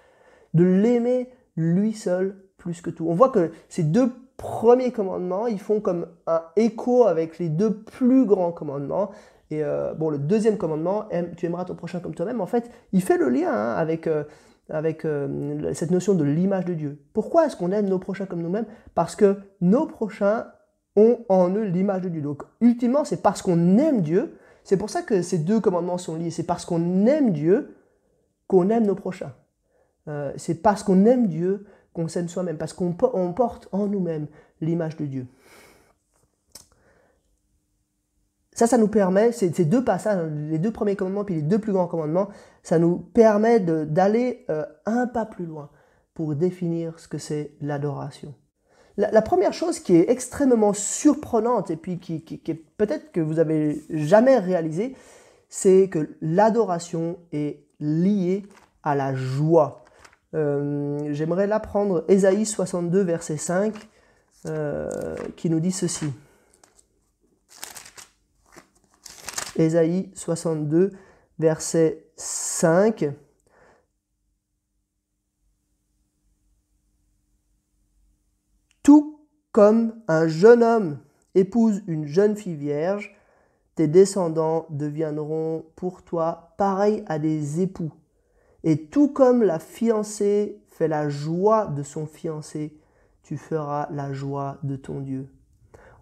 De 0.55 0.64
l'aimer 0.64 1.31
lui 1.57 1.92
seul 1.92 2.37
plus 2.57 2.81
que 2.81 2.90
tout. 2.90 3.07
On 3.09 3.14
voit 3.14 3.31
que 3.31 3.50
ces 3.68 3.83
deux 3.83 4.12
premiers 4.37 4.92
commandements, 4.92 5.46
ils 5.46 5.61
font 5.61 5.81
comme 5.81 6.07
un 6.26 6.42
écho 6.57 7.05
avec 7.05 7.38
les 7.38 7.48
deux 7.48 7.74
plus 7.74 8.26
grands 8.26 8.52
commandements. 8.52 9.11
Et 9.50 9.62
euh, 9.62 9.94
bon, 9.94 10.11
le 10.11 10.18
deuxième 10.18 10.57
commandement, 10.57 11.09
tu 11.37 11.46
aimeras 11.46 11.64
ton 11.64 11.74
prochain 11.74 12.00
comme 12.00 12.14
toi-même, 12.14 12.40
en 12.40 12.46
fait, 12.46 12.70
il 12.92 13.02
fait 13.02 13.16
le 13.16 13.29
lien 13.29 13.52
hein, 13.52 13.74
avec, 13.74 14.07
euh, 14.07 14.24
euh, 14.72 15.72
cette 15.72 15.90
notion 15.90 16.14
de 16.14 16.24
l'image 16.24 16.64
de 16.64 16.74
Dieu. 16.74 16.98
Pourquoi 17.12 17.46
est-ce 17.46 17.57
qu'on 17.57 17.70
aime 17.70 17.88
nos 17.88 17.98
prochains 17.98 18.26
comme 18.26 18.42
nous-mêmes? 18.42 18.66
Parce 18.94 19.14
que 19.14 19.37
nos 19.61 19.87
prochains 19.87 20.46
ont 20.96 21.18
en 21.28 21.50
eux 21.50 21.64
l'image 21.64 22.02
de 22.02 22.09
Dieu. 22.09 22.22
Donc, 22.22 22.42
ultimement, 22.61 23.04
c'est 23.04 23.22
parce 23.22 23.42
qu'on 23.42 23.78
aime 23.78 24.00
Dieu, 24.00 24.37
c'est 24.64 24.76
pour 24.76 24.90
ça 24.90 25.02
que 25.02 25.22
ces 25.22 25.38
deux 25.38 25.61
commandements 25.61 25.98
sont 25.98 26.16
liés. 26.16 26.30
C'est 26.30 26.46
parce 26.46 26.64
qu'on 26.64 27.06
aime 27.06 27.32
Dieu 27.32 27.76
qu'on 28.48 28.68
aime 28.70 28.87
nos 28.87 28.94
prochains. 28.94 29.32
Euh, 30.09 30.32
c'est 30.37 30.62
parce 30.62 30.82
qu'on 30.82 31.04
aime 31.04 31.28
Dieu 31.28 31.66
qu'on 31.92 32.09
s'aime 32.09 32.28
soi-même, 32.28 32.59
parce 32.59 32.72
qu'on 32.72 32.92
porte 32.92 33.68
en 33.72 33.87
nous-mêmes 33.87 34.26
l'image 34.61 34.96
de 34.96 35.06
Dieu. 35.06 35.26
Ça, 38.52 38.66
ça 38.66 38.78
nous 38.78 38.88
permet, 38.88 39.32
ces, 39.32 39.50
deux 39.64 39.85
passages, 39.85 40.30
les 40.48 40.59
deux 40.59 40.72
premiers 40.72 40.96
commandements 40.96 41.24
puis 41.24 41.37
les 41.37 41.42
deux 41.42 41.59
plus 41.59 41.72
grands 41.72 41.87
commandements, 41.87 42.28
ça 42.62 42.78
nous 42.78 42.96
permet 42.98 43.61
d'aller 43.61 44.46
euh, 44.50 44.64
un 44.87 45.06
pas 45.06 45.26
plus 45.26 45.44
loin 45.46 45.70
pour 46.14 46.35
définir 46.35 46.98
ce 46.98 47.06
que 47.06 47.18
c'est 47.18 47.52
l'adoration. 47.61 48.35
La, 48.96 49.20
première 49.20 49.52
chose 49.52 49.78
qui 49.78 49.94
est 49.94 50.11
extrêmement 50.11 50.72
surprenante 50.72 51.70
et 51.70 51.76
puis 51.76 51.98
qui, 51.98 52.24
est 52.46 52.54
peut-être 52.54 53.12
que 53.12 53.20
vous 53.20 53.38
avez 53.38 53.85
jamais 53.90 54.38
réalisé, 54.38 54.96
c'est 55.50 55.88
que 55.90 56.16
l'adoration 56.22 57.18
est 57.32 57.61
liée 57.78 58.46
à 58.82 58.94
la 58.94 59.14
joie. 59.14 59.85
Euh, 60.35 61.12
j'aimerais 61.12 61.46
là 61.46 61.61
prendre 61.61 62.04
Ésaïe 62.09 62.46
62, 62.46 63.02
verset 63.02 63.37
5, 63.37 63.74
euh, 64.46 65.14
qui 65.37 65.50
nous 65.50 65.61
dit 65.61 65.72
ceci. 65.72 66.06
Ésaïe 69.56 70.11
62, 70.14 70.92
verset 71.38 72.04
5. 72.16 73.11
Tout 78.82 79.20
comme 79.56 79.94
un 80.06 80.28
jeune 80.28 80.62
homme 80.62 80.98
épouse 81.34 81.82
une 81.86 82.04
jeune 82.04 82.36
fille 82.36 82.56
vierge, 82.56 83.16
tes 83.74 83.88
descendants 83.88 84.66
deviendront 84.68 85.64
pour 85.76 86.02
toi 86.02 86.52
pareils 86.58 87.02
à 87.06 87.18
des 87.18 87.62
époux. 87.62 87.90
Et 88.64 88.84
tout 88.88 89.08
comme 89.08 89.42
la 89.42 89.58
fiancée 89.58 90.60
fait 90.68 90.88
la 90.88 91.08
joie 91.08 91.68
de 91.68 91.82
son 91.82 92.04
fiancé, 92.04 92.78
tu 93.22 93.38
feras 93.38 93.88
la 93.90 94.12
joie 94.12 94.58
de 94.62 94.76
ton 94.76 95.00
Dieu. 95.00 95.32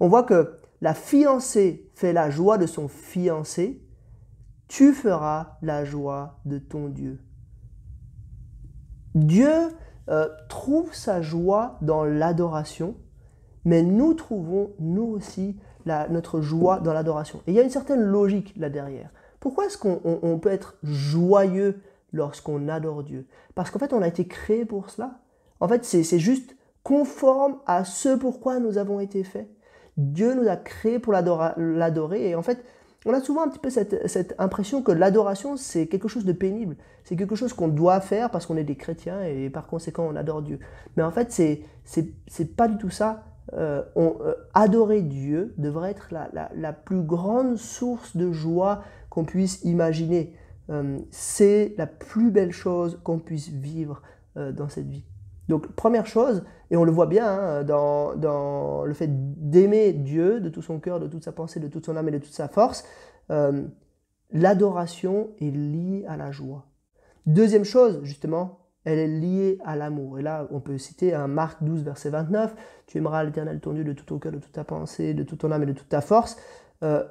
On 0.00 0.08
voit 0.08 0.24
que 0.24 0.58
la 0.80 0.92
fiancée 0.92 1.88
fait 1.94 2.12
la 2.12 2.30
joie 2.30 2.58
de 2.58 2.66
son 2.66 2.88
fiancé, 2.88 3.80
tu 4.66 4.92
feras 4.92 5.58
la 5.62 5.84
joie 5.84 6.40
de 6.44 6.58
ton 6.58 6.88
Dieu. 6.88 7.20
Dieu 9.14 9.68
euh, 10.08 10.26
trouve 10.48 10.92
sa 10.92 11.22
joie 11.22 11.78
dans 11.82 12.02
l'adoration, 12.02 12.96
mais 13.64 13.82
nous 13.82 14.14
trouvons, 14.14 14.72
nous 14.78 15.04
aussi, 15.04 15.56
notre 15.86 16.40
joie 16.40 16.80
dans 16.80 16.92
l'adoration. 16.92 17.40
Et 17.46 17.52
il 17.52 17.54
y 17.54 17.60
a 17.60 17.62
une 17.62 17.70
certaine 17.70 18.00
logique 18.00 18.54
là 18.56 18.70
derrière. 18.70 19.10
Pourquoi 19.40 19.66
est-ce 19.66 19.76
qu'on 19.76 20.38
peut 20.38 20.50
être 20.50 20.76
joyeux 20.82 21.80
lorsqu'on 22.12 22.68
adore 22.68 23.02
Dieu? 23.02 23.26
Parce 23.54 23.70
qu'en 23.70 23.78
fait, 23.78 23.92
on 23.92 24.02
a 24.02 24.08
été 24.08 24.26
créé 24.26 24.64
pour 24.64 24.88
cela. 24.90 25.18
En 25.60 25.68
fait, 25.68 25.84
c'est 25.84 26.18
juste 26.18 26.56
conforme 26.82 27.56
à 27.66 27.84
ce 27.84 28.14
pourquoi 28.16 28.58
nous 28.58 28.78
avons 28.78 29.00
été 29.00 29.24
faits. 29.24 29.48
Dieu 29.96 30.34
nous 30.34 30.48
a 30.48 30.56
créés 30.56 30.98
pour 30.98 31.12
l'adorer. 31.12 32.28
Et 32.28 32.34
en 32.34 32.42
fait, 32.42 32.64
on 33.06 33.12
a 33.12 33.20
souvent 33.20 33.42
un 33.42 33.48
petit 33.48 33.58
peu 33.58 33.70
cette, 33.70 34.34
impression 34.38 34.82
que 34.82 34.92
l'adoration, 34.92 35.56
c'est 35.56 35.86
quelque 35.86 36.08
chose 36.08 36.24
de 36.24 36.32
pénible. 36.32 36.76
C'est 37.04 37.16
quelque 37.16 37.34
chose 37.34 37.52
qu'on 37.52 37.68
doit 37.68 38.00
faire 38.00 38.30
parce 38.30 38.46
qu'on 38.46 38.56
est 38.56 38.64
des 38.64 38.76
chrétiens 38.76 39.22
et 39.22 39.50
par 39.50 39.66
conséquent, 39.66 40.06
on 40.10 40.16
adore 40.16 40.42
Dieu. 40.42 40.58
Mais 40.96 41.02
en 41.02 41.10
fait, 41.10 41.30
c'est, 41.30 42.56
pas 42.56 42.68
du 42.68 42.78
tout 42.78 42.90
ça. 42.90 43.24
Euh, 43.52 43.82
on, 43.94 44.16
euh, 44.20 44.34
adorer 44.54 45.02
Dieu 45.02 45.54
devrait 45.58 45.90
être 45.90 46.08
la, 46.10 46.72
plus 46.72 47.02
grande 47.02 47.56
source 47.56 48.16
de 48.16 48.32
joie 48.32 48.82
qu'on 49.10 49.24
puisse 49.24 49.62
imaginer. 49.64 50.34
Euh, 50.70 50.98
c'est 51.10 51.74
la 51.76 51.86
plus 51.86 52.30
belle 52.30 52.52
chose 52.52 52.98
qu'on 53.04 53.18
puisse 53.18 53.48
vivre 53.48 54.02
dans 54.36 54.68
cette 54.68 54.88
vie. 54.88 55.04
Donc 55.48 55.70
première 55.76 56.06
chose, 56.06 56.42
et 56.72 56.76
on 56.76 56.82
le 56.82 56.90
voit 56.90 57.06
bien 57.06 57.28
hein, 57.28 57.62
dans, 57.62 58.16
dans, 58.16 58.84
le 58.84 58.92
fait 58.94 59.08
d'aimer 59.08 59.92
Dieu 59.92 60.40
de 60.40 60.48
tout 60.48 60.62
son 60.62 60.80
cœur, 60.80 60.98
de 60.98 61.06
toute 61.06 61.22
sa 61.22 61.30
pensée, 61.30 61.60
de 61.60 61.68
toute 61.68 61.86
son 61.86 61.96
âme 61.96 62.08
et 62.08 62.10
de 62.10 62.18
toute 62.18 62.32
sa 62.32 62.48
force, 62.48 62.84
l'adoration 64.32 65.30
est 65.40 65.52
liée 65.52 66.04
à 66.08 66.16
la 66.16 66.32
joie. 66.32 66.66
Deuxième 67.26 67.62
chose, 67.62 68.00
justement, 68.02 68.63
elle 68.84 68.98
est 68.98 69.08
liée 69.08 69.58
à 69.64 69.76
l'amour. 69.76 70.18
Et 70.18 70.22
là, 70.22 70.46
on 70.50 70.60
peut 70.60 70.78
citer 70.78 71.14
un 71.14 71.26
Marc 71.26 71.62
12, 71.62 71.82
verset 71.82 72.10
29, 72.10 72.54
Tu 72.86 72.98
aimeras 72.98 73.24
l'Éternel 73.24 73.60
ton 73.60 73.72
Dieu 73.72 73.84
de 73.84 73.92
tout 73.92 74.04
ton 74.04 74.18
cœur, 74.18 74.32
de 74.32 74.38
toute 74.38 74.52
ta 74.52 74.64
pensée, 74.64 75.14
de 75.14 75.22
toute 75.22 75.40
ton 75.40 75.50
âme 75.50 75.62
et 75.62 75.66
de 75.66 75.72
toute 75.72 75.88
ta 75.88 76.00
force. 76.00 76.36
Euh, 76.82 77.04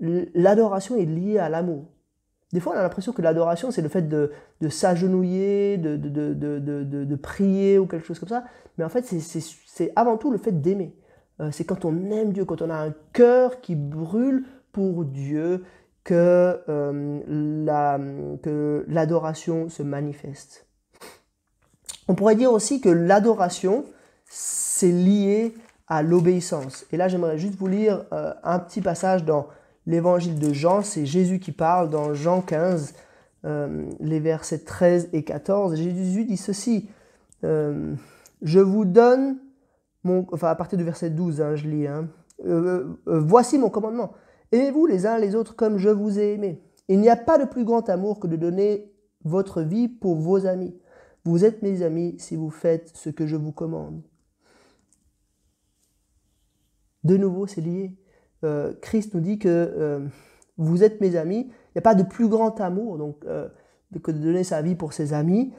l'adoration 0.00 0.96
est 0.96 1.06
liée 1.06 1.38
à 1.38 1.48
l'amour. 1.48 1.86
Des 2.52 2.60
fois, 2.60 2.74
on 2.74 2.78
a 2.78 2.82
l'impression 2.82 3.12
que 3.12 3.22
l'adoration, 3.22 3.70
c'est 3.70 3.80
le 3.80 3.88
fait 3.88 4.02
de, 4.02 4.30
s'agenouiller, 4.68 5.78
de, 5.78 7.16
prier 7.16 7.78
ou 7.78 7.86
quelque 7.86 8.06
chose 8.06 8.18
comme 8.18 8.28
ça. 8.28 8.44
Mais 8.76 8.84
en 8.84 8.90
fait, 8.90 9.06
c'est 9.06 9.92
avant 9.96 10.18
tout 10.18 10.30
le 10.30 10.38
fait 10.38 10.60
d'aimer. 10.60 10.94
Euh, 11.40 11.50
c'est 11.50 11.64
quand 11.64 11.86
on 11.86 12.10
aime 12.10 12.32
Dieu, 12.32 12.44
quand 12.44 12.60
on 12.60 12.68
a 12.68 12.76
un 12.76 12.94
cœur 13.14 13.62
qui 13.62 13.74
brûle 13.74 14.44
pour 14.70 15.06
Dieu, 15.06 15.64
que 16.04 16.60
euh, 16.68 17.20
l'adoration 18.88 19.68
se 19.68 19.82
manifeste. 19.82 20.66
On 22.12 22.14
pourrait 22.14 22.36
dire 22.36 22.52
aussi 22.52 22.82
que 22.82 22.90
l'adoration, 22.90 23.86
c'est 24.26 24.92
lié 24.92 25.54
à 25.88 26.02
l'obéissance. 26.02 26.84
Et 26.92 26.98
là, 26.98 27.08
j'aimerais 27.08 27.38
juste 27.38 27.54
vous 27.54 27.68
lire 27.68 28.04
euh, 28.12 28.34
un 28.44 28.58
petit 28.58 28.82
passage 28.82 29.24
dans 29.24 29.46
l'évangile 29.86 30.38
de 30.38 30.52
Jean. 30.52 30.82
C'est 30.82 31.06
Jésus 31.06 31.38
qui 31.38 31.52
parle 31.52 31.88
dans 31.88 32.12
Jean 32.12 32.42
15, 32.42 32.92
euh, 33.46 33.86
les 33.98 34.20
versets 34.20 34.58
13 34.58 35.08
et 35.14 35.24
14. 35.24 35.74
Jésus 35.76 36.26
dit 36.26 36.36
ceci, 36.36 36.90
euh, 37.44 37.94
je 38.42 38.60
vous 38.60 38.84
donne, 38.84 39.38
mon, 40.04 40.26
enfin 40.32 40.48
à 40.48 40.54
partir 40.54 40.76
du 40.76 40.84
verset 40.84 41.08
12, 41.08 41.40
hein, 41.40 41.56
je 41.56 41.66
lis, 41.66 41.86
hein, 41.86 42.08
voici 43.06 43.56
mon 43.56 43.70
commandement. 43.70 44.12
Aimez-vous 44.52 44.84
les 44.84 45.06
uns 45.06 45.16
les 45.16 45.34
autres 45.34 45.56
comme 45.56 45.78
je 45.78 45.88
vous 45.88 46.18
ai 46.18 46.34
aimé. 46.34 46.60
Il 46.88 47.00
n'y 47.00 47.08
a 47.08 47.16
pas 47.16 47.38
de 47.38 47.46
plus 47.46 47.64
grand 47.64 47.88
amour 47.88 48.20
que 48.20 48.26
de 48.26 48.36
donner 48.36 48.92
votre 49.24 49.62
vie 49.62 49.88
pour 49.88 50.16
vos 50.16 50.44
amis. 50.44 50.74
Vous 51.24 51.44
êtes 51.44 51.62
mes 51.62 51.82
amis 51.82 52.16
si 52.18 52.36
vous 52.36 52.50
faites 52.50 52.90
ce 52.96 53.10
que 53.10 53.26
je 53.26 53.36
vous 53.36 53.52
commande. 53.52 54.02
De 57.04 57.16
nouveau, 57.16 57.46
c'est 57.46 57.60
lié. 57.60 57.96
Euh, 58.44 58.74
Christ 58.80 59.14
nous 59.14 59.20
dit 59.20 59.38
que 59.38 59.48
euh, 59.48 60.00
vous 60.56 60.82
êtes 60.82 61.00
mes 61.00 61.16
amis. 61.16 61.40
Il 61.40 61.76
n'y 61.76 61.78
a 61.78 61.82
pas 61.82 61.94
de 61.94 62.02
plus 62.02 62.28
grand 62.28 62.60
amour 62.60 62.98
donc, 62.98 63.24
euh, 63.24 63.48
que 64.02 64.10
de 64.10 64.18
donner 64.18 64.44
sa 64.44 64.62
vie 64.62 64.74
pour 64.74 64.92
ses 64.92 65.12
amis. 65.12 65.52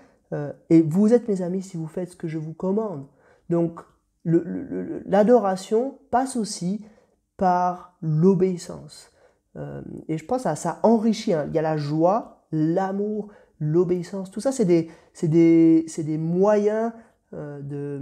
et 0.71 0.81
vous 0.81 1.13
êtes 1.13 1.27
mes 1.27 1.43
amis 1.43 1.61
si 1.61 1.77
vous 1.77 1.85
faites 1.85 2.09
ce 2.09 2.15
que 2.15 2.27
je 2.27 2.39
vous 2.39 2.53
commande. 2.53 3.05
Donc, 3.51 3.81
l'adoration 4.25 5.99
passe 6.09 6.35
aussi 6.37 6.83
par 7.37 7.95
l'obéissance. 8.01 9.11
et 10.07 10.17
je 10.17 10.25
pense 10.25 10.43
que 10.43 10.55
ça 10.55 10.79
enrichit. 10.81 11.33
Hein. 11.33 11.45
Il 11.49 11.53
y 11.53 11.59
a 11.59 11.61
la 11.61 11.77
joie, 11.77 12.47
l'amour, 12.51 13.29
l'obéissance. 13.59 14.31
Tout 14.31 14.41
ça, 14.41 14.51
c'est 14.51 14.65
des, 14.65 14.89
des, 15.21 15.85
des, 15.97 16.17
moyens, 16.17 16.91
euh, 17.33 17.59
de, 17.61 17.99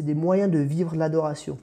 des 0.00 0.14
moyens 0.14 0.50
de 0.50 0.58
vivre 0.58 0.94
l'adoration. 0.96 1.58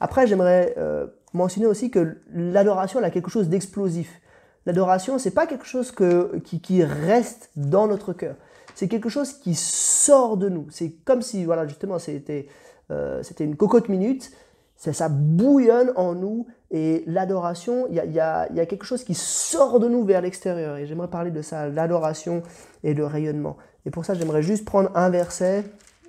Après, 0.00 0.26
j'aimerais 0.26 0.74
euh, 0.78 1.06
mentionner 1.32 1.66
aussi 1.66 1.90
que 1.90 2.16
l'adoration, 2.32 2.98
elle 2.98 3.04
a 3.04 3.10
quelque 3.10 3.30
chose 3.30 3.48
d'explosif. 3.48 4.20
L'adoration, 4.66 5.18
c'est 5.18 5.30
pas 5.30 5.46
quelque 5.46 5.66
chose 5.66 5.90
que, 5.90 6.38
qui, 6.38 6.84
reste 6.84 7.50
dans 7.56 7.86
notre 7.86 8.12
cœur. 8.12 8.36
C'est 8.74 8.88
quelque 8.88 9.08
chose 9.08 9.32
qui 9.32 9.54
sort 9.54 10.36
de 10.36 10.48
nous. 10.48 10.66
C'est 10.70 10.90
comme 11.04 11.22
si, 11.22 11.44
voilà, 11.44 11.66
justement, 11.66 11.98
c'était 11.98 12.46
euh, 12.90 13.22
c'était 13.22 13.44
une 13.44 13.56
cocotte 13.56 13.88
minute 13.88 14.32
ça, 14.80 15.08
bouillonne 15.08 15.92
en 15.96 16.14
nous 16.14 16.46
et 16.70 17.02
l'adoration, 17.06 17.86
il 17.88 17.96
y 17.96 18.20
a, 18.20 18.46
quelque 18.66 18.84
chose 18.84 19.02
qui 19.02 19.14
sort 19.14 19.80
de 19.80 19.88
nous 19.88 20.04
vers 20.04 20.20
l'extérieur. 20.20 20.76
Et 20.76 20.86
j'aimerais 20.86 21.08
parler 21.08 21.32
de 21.32 21.42
ça, 21.42 21.68
l'adoration 21.68 22.42
et 22.84 22.94
le 22.94 23.06
rayonnement. 23.06 23.56
Et 23.86 23.90
pour 23.90 24.04
ça, 24.04 24.14
j'aimerais 24.14 24.42
juste 24.42 24.64
prendre 24.64 24.90
un 24.94 25.10
verset, 25.10 25.64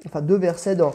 enfin 0.06 0.22
deux 0.22 0.38
versets 0.38 0.76
dans 0.76 0.94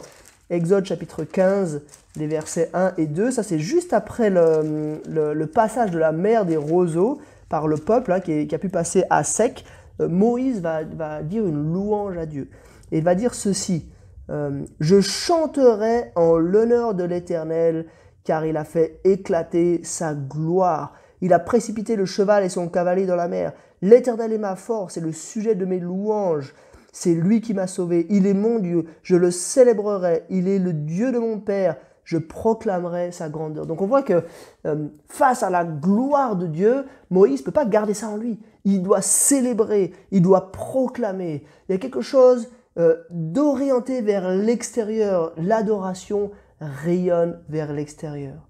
Exode 0.49 0.85
chapitre 0.85 1.25
15, 1.25 1.81
les 2.15 2.27
versets 2.27 2.69
1 2.73 2.93
et 2.97 3.07
2. 3.07 3.31
Ça, 3.31 3.43
c'est 3.43 3.59
juste 3.59 3.91
après 3.91 4.29
le, 4.29 5.45
passage 5.53 5.91
de 5.91 5.99
la 5.99 6.13
mer 6.13 6.45
des 6.45 6.55
roseaux 6.55 7.19
par 7.49 7.67
le 7.67 7.75
peuple 7.75 8.13
hein, 8.13 8.21
qui, 8.21 8.47
a 8.53 8.57
pu 8.57 8.69
passer 8.69 9.03
à 9.09 9.25
sec. 9.25 9.65
Euh, 9.99 10.07
Moïse 10.07 10.61
va, 10.61 10.83
dire 11.23 11.45
une 11.45 11.73
louange 11.73 12.17
à 12.17 12.25
Dieu. 12.25 12.49
Et 12.93 12.99
il 12.99 13.03
va 13.03 13.15
dire 13.15 13.33
ceci. 13.33 13.89
Euh, 14.29 14.63
je 14.79 15.01
chanterai 15.01 16.11
en 16.15 16.37
l'honneur 16.37 16.93
de 16.93 17.03
l'Éternel, 17.03 17.85
car 18.27 18.45
il 18.45 18.57
a 18.57 18.65
fait 18.65 18.99
éclater 19.05 19.79
sa 19.83 20.13
gloire. 20.13 20.93
Il 21.21 21.31
a 21.31 21.39
précipité 21.39 21.95
le 21.95 22.05
cheval 22.05 22.43
et 22.43 22.49
son 22.49 22.67
cavalier 22.67 23.05
dans 23.05 23.15
la 23.15 23.29
mer. 23.29 23.53
L'Éternel 23.81 24.33
est 24.33 24.37
ma 24.37 24.57
force 24.57 24.97
et 24.97 25.01
le 25.01 25.13
sujet 25.13 25.55
de 25.55 25.63
mes 25.63 25.79
louanges. 25.79 26.53
C'est 26.91 27.13
lui 27.13 27.39
qui 27.39 27.53
m'a 27.53 27.67
sauvé. 27.67 28.05
Il 28.09 28.27
est 28.27 28.33
mon 28.33 28.59
Dieu. 28.59 28.83
Je 29.01 29.15
le 29.15 29.31
célébrerai. 29.31 30.25
Il 30.29 30.49
est 30.49 30.59
le 30.59 30.73
Dieu 30.73 31.13
de 31.13 31.19
mon 31.19 31.39
Père. 31.39 31.77
Je 32.03 32.17
proclamerai 32.17 33.13
sa 33.13 33.29
grandeur. 33.29 33.65
Donc 33.65 33.81
on 33.81 33.87
voit 33.87 34.03
que 34.03 34.23
euh, 34.65 34.87
face 35.07 35.41
à 35.41 35.49
la 35.49 35.63
gloire 35.63 36.35
de 36.35 36.47
Dieu, 36.47 36.83
Moïse 37.09 37.39
ne 37.39 37.45
peut 37.45 37.51
pas 37.51 37.65
garder 37.65 37.93
ça 37.93 38.09
en 38.09 38.17
lui. 38.17 38.41
Il 38.65 38.83
doit 38.83 39.01
célébrer, 39.01 39.93
il 40.11 40.21
doit 40.21 40.51
proclamer. 40.51 41.45
Il 41.69 41.71
y 41.71 41.75
a 41.75 41.79
quelque 41.79 42.01
chose 42.01 42.49
euh, 42.77 42.97
d'orienter 43.09 44.01
vers 44.01 44.29
l'extérieur. 44.31 45.31
L'adoration 45.37 46.31
rayonne 46.59 47.39
vers 47.49 47.73
l'extérieur. 47.73 48.47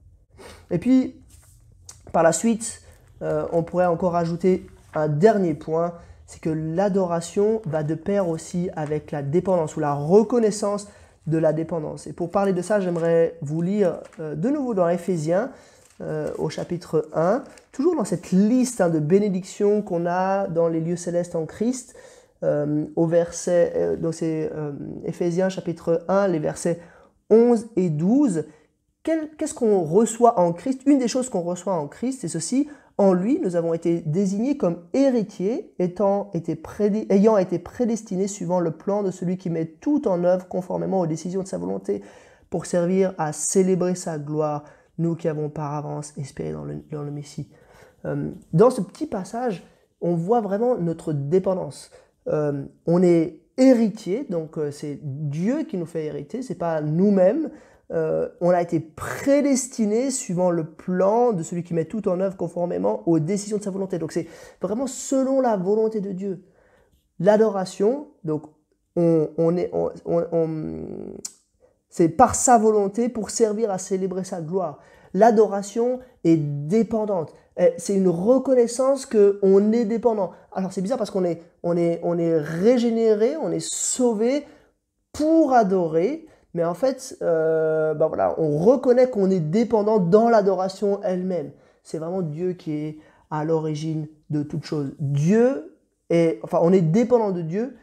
Et 0.72 0.78
puis, 0.78 1.16
par 2.12 2.24
la 2.24 2.32
suite, 2.32 2.82
euh, 3.22 3.46
on 3.52 3.64
pourrait 3.64 3.86
encore 3.86 4.16
ajouter 4.16 4.68
un 4.94 5.08
dernier 5.08 5.54
point, 5.54 5.94
c'est 6.26 6.42
que 6.42 6.50
l'adoration 6.50 7.62
va 7.66 7.84
de 7.84 7.96
pair 7.96 8.28
aussi 8.28 8.70
avec 8.76 9.12
la 9.12 9.22
dépendance 9.22 9.76
ou 9.76 9.80
la 9.80 9.94
reconnaissance 9.94 10.88
de 11.26 11.38
la 11.38 11.54
dépendance. 11.54 12.08
Et 12.08 12.14
pour 12.14 12.32
parler 12.32 12.54
de 12.54 12.62
ça, 12.62 12.80
j'aimerais 12.80 13.38
vous 13.42 13.62
lire 13.62 14.00
euh, 14.20 14.36
de 14.36 14.50
nouveau 14.50 14.74
dans 14.74 14.88
Éphésiens 14.88 15.52
au 16.38 16.48
chapitre 16.50 17.10
1, 17.16 17.44
toujours 17.72 17.96
dans 17.96 18.06
cette 18.06 18.30
liste 18.30 18.82
hein, 18.82 18.90
de 18.90 19.00
bénédictions 19.00 19.82
qu'on 19.82 20.06
a 20.06 20.46
dans 20.46 20.68
les 20.68 20.80
lieux 20.80 20.96
célestes 20.96 21.36
en 21.36 21.48
Christ. 21.48 21.96
Euh, 22.44 22.86
au 22.96 23.08
verset, 23.08 23.74
euh, 23.76 23.96
donc 23.96 24.14
c'est 24.14 24.52
euh, 24.54 24.72
Éphésiens 25.06 25.50
chapitre 25.50 26.04
1, 26.08 26.28
les 26.28 26.38
versets 26.38 26.80
11 27.30 27.68
et 27.76 27.90
12. 27.90 28.46
Qu'est-ce 29.04 29.54
qu'on 29.54 29.82
reçoit 29.84 30.40
en 30.40 30.52
Christ? 30.52 30.82
Une 30.86 31.00
des 31.00 31.08
choses 31.08 31.30
qu'on 31.30 31.42
reçoit 31.42 31.74
en 31.74 31.88
Christ, 31.88 32.20
c'est 32.22 32.28
ceci. 32.28 32.68
En 32.98 33.14
lui, 33.14 33.40
nous 33.42 33.56
avons 33.56 33.74
été 33.74 34.02
désignés 34.02 34.58
comme 34.58 34.84
héritiers, 34.94 35.74
étant 35.80 36.32
été 36.34 36.60
ayant 37.10 37.38
été 37.38 37.60
prédestinés 37.60 38.28
suivant 38.28 38.60
le 38.60 38.72
plan 38.72 39.04
de 39.04 39.12
celui 39.12 39.38
qui 39.38 39.50
met 39.50 39.66
tout 39.66 40.08
en 40.08 40.24
œuvre 40.24 40.48
conformément 40.48 41.00
aux 41.00 41.08
décisions 41.08 41.44
de 41.44 41.48
sa 41.48 41.60
volonté 41.60 42.02
pour 42.50 42.66
servir 42.66 43.14
à 43.18 43.34
célébrer 43.34 43.94
sa 43.96 44.18
gloire, 44.18 44.64
nous 44.98 45.16
qui 45.16 45.28
avons 45.28 45.50
par 45.50 45.76
avance 45.76 46.14
espéré 46.18 46.52
dans 46.52 46.64
le, 46.64 46.84
dans 46.92 47.04
le 47.04 47.12
Messie. 47.12 47.50
dans 48.04 48.70
ce 48.72 48.82
petit 48.82 49.06
passage, 49.06 49.64
on 50.02 50.16
voit 50.16 50.42
vraiment 50.42 50.78
notre 50.78 51.14
dépendance. 51.14 51.92
Euh, 52.28 52.66
on 52.86 53.02
est 53.04 53.42
héritier, 53.58 54.26
donc 54.30 54.58
euh, 54.58 54.72
c'est 54.72 55.00
Dieu 55.02 55.64
qui 55.64 55.78
nous 55.78 55.86
fait 55.86 56.06
hériter, 56.06 56.42
c'est 56.42 56.56
pas 56.56 56.82
nous-mêmes. 56.82 57.50
Euh, 57.92 58.30
on 58.42 58.50
a 58.50 58.62
été 58.62 58.80
prédestiné 58.80 60.12
suivant 60.12 60.52
le 60.52 60.66
plan 60.66 61.32
de 61.32 61.42
celui 61.42 61.64
qui 61.64 61.74
met 61.74 61.86
tout 61.86 62.08
en 62.10 62.20
œuvre 62.20 62.36
conformément 62.36 63.08
aux 63.08 63.20
décisions 63.20 63.58
de 63.58 63.64
sa 63.64 63.72
volonté. 63.72 63.98
Donc 63.98 64.12
c'est 64.12 64.28
vraiment 64.62 64.88
selon 64.88 65.42
la 65.42 65.56
volonté 65.58 66.02
de 66.02 66.12
Dieu. 66.12 66.44
L'adoration, 67.20 68.10
donc 68.24 68.44
on, 68.96 69.58
est, 69.58 69.72
c'est 71.90 72.10
par 72.10 72.36
sa 72.36 72.58
volonté 72.58 73.10
pour 73.10 73.30
servir 73.30 73.72
à 73.72 73.78
célébrer 73.78 74.24
sa 74.24 74.42
gloire. 74.42 74.80
L'adoration 75.14 76.00
est 76.24 76.36
dépendante. 76.38 77.34
C'est 77.78 77.96
une 77.96 78.10
reconnaissance 78.10 79.06
qu'on 79.06 79.72
est 79.72 79.86
dépendant. 79.86 80.32
Alors 80.58 80.74
c'est 80.74 80.82
bizarre 80.82 80.98
parce 80.98 81.12
qu'on 81.12 81.24
est, 81.24 81.44
on 81.62 81.78
est, 81.78 82.00
on 82.02 82.18
est 82.18 82.36
régénéré, 82.36 83.38
on 83.38 83.52
est 83.52 83.64
sauvé 83.64 84.44
pour 85.14 85.54
adorer, 85.54 86.26
mais 86.56 86.64
en 86.64 86.74
fait, 86.74 87.16
ben 87.22 88.08
voilà, 88.08 88.34
on 88.40 88.58
reconnaît 88.58 89.08
qu'on 89.08 89.30
est 89.30 89.40
dépendant 89.40 90.00
dans 90.00 90.30
l'adoration 90.30 91.00
elle-même. 91.04 91.52
C'est 91.84 92.00
vraiment 92.00 92.24
Dieu 92.24 92.54
qui 92.54 92.72
est 92.72 92.98
à 93.30 93.46
l'origine 93.46 94.08
de 94.32 94.42
toute 94.42 94.66
chose. 94.66 94.96
Dieu 95.00 95.78
est, 96.10 96.40
enfin, 96.42 96.58
on 96.64 96.74
est 96.74 96.82
dépendant 96.82 97.30
de 97.30 97.44
Dieu 97.44 97.78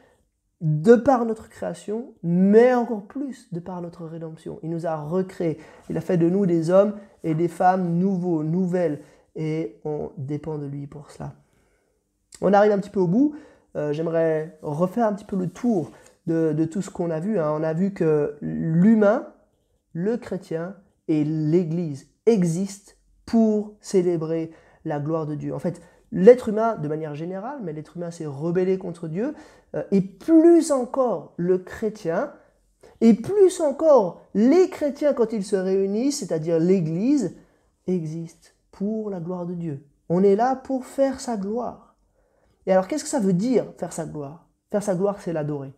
de 0.61 0.97
par 0.97 1.27
notre 1.27 1.49
création, 1.49 2.15
mais 2.25 2.75
encore 2.75 3.03
plus 3.03 3.53
de 3.53 3.61
par 3.61 3.83
notre 3.83 4.05
rédemption. 4.05 4.59
Il 4.65 4.71
nous 4.71 4.85
a 4.85 4.97
recréés. 4.97 5.59
Il 5.91 5.97
a 5.97 6.01
fait 6.01 6.17
de 6.17 6.29
nous 6.29 6.45
des 6.45 6.71
hommes 6.71 6.95
et 7.23 7.37
des 7.37 7.49
femmes 7.49 7.99
nouveaux, 7.99 8.43
nouvelles. 8.43 9.01
et 9.37 9.77
on 9.85 10.11
dépend 10.17 10.59
de 10.59 10.67
lui 10.67 10.89
pour 10.89 11.13
cela. 11.13 11.35
On 12.41 12.53
arrive 12.53 12.73
un 12.73 12.79
petit 12.79 12.91
peu 12.91 13.01
au 13.01 13.07
bout. 13.07 13.35
Euh, 13.77 13.93
j'aimerais 13.93 14.59
refaire 14.63 15.07
un 15.07 15.13
petit 15.13 15.25
peu 15.25 15.37
le 15.37 15.49
tour 15.49 15.91
de, 16.27 16.65
tout 16.65 16.83
ce 16.83 16.91
qu'on 16.91 17.11
a 17.11 17.21
vu. 17.21 17.39
Hein. 17.39 17.53
On 17.55 17.63
a 17.63 17.73
vu 17.73 17.93
que 17.93 18.37
l'humain, 18.41 19.29
le 19.93 20.17
chrétien 20.17 20.77
et 21.09 21.25
l'Église 21.25 22.09
existent 22.27 22.93
pour 23.27 23.75
célébrer 23.81 24.51
la 24.85 25.01
gloire 25.01 25.27
de 25.27 25.35
Dieu. 25.35 25.55
En 25.55 25.59
fait, 25.59 25.81
l'être 26.13 26.49
humain, 26.49 26.77
de 26.77 26.89
manière 26.89 27.15
générale, 27.15 27.59
mais 27.63 27.73
l'être 27.73 27.97
humain 27.97 28.11
s'est 28.11 28.27
rebellé 28.27 28.79
contre 28.79 29.09
Dieu, 29.09 29.35
euh, 29.75 29.83
et 29.91 30.01
plus 30.01 30.71
encore 30.71 31.35
le 31.37 31.59
chrétien, 31.59 32.33
et 33.01 33.15
plus 33.15 33.61
encore 33.61 34.23
les 34.35 34.69
chrétiens 34.71 35.13
quand 35.13 35.33
ils 35.33 35.45
se 35.45 35.57
réunissent, 35.57 36.21
c'est-à-dire 36.21 36.59
l'Église, 36.59 37.37
existent 37.87 38.51
pour 38.71 39.11
la 39.11 39.21
gloire 39.21 39.47
de 39.47 39.55
Dieu. 39.55 39.85
On 40.09 40.23
est 40.23 40.37
là 40.37 40.57
pour 40.57 40.87
faire 40.87 41.21
sa 41.21 41.37
gloire. 41.37 41.94
Et 42.67 42.73
alors, 42.73 42.89
qu'est-ce 42.89 43.05
que 43.05 43.11
ça 43.11 43.21
veut 43.21 43.33
dire 43.33 43.67
faire 43.77 43.93
sa 43.93 44.07
gloire? 44.07 44.49
Faire 44.71 44.83
sa 44.83 44.95
gloire, 44.95 45.21
c'est 45.21 45.33
l'adorer. 45.33 45.73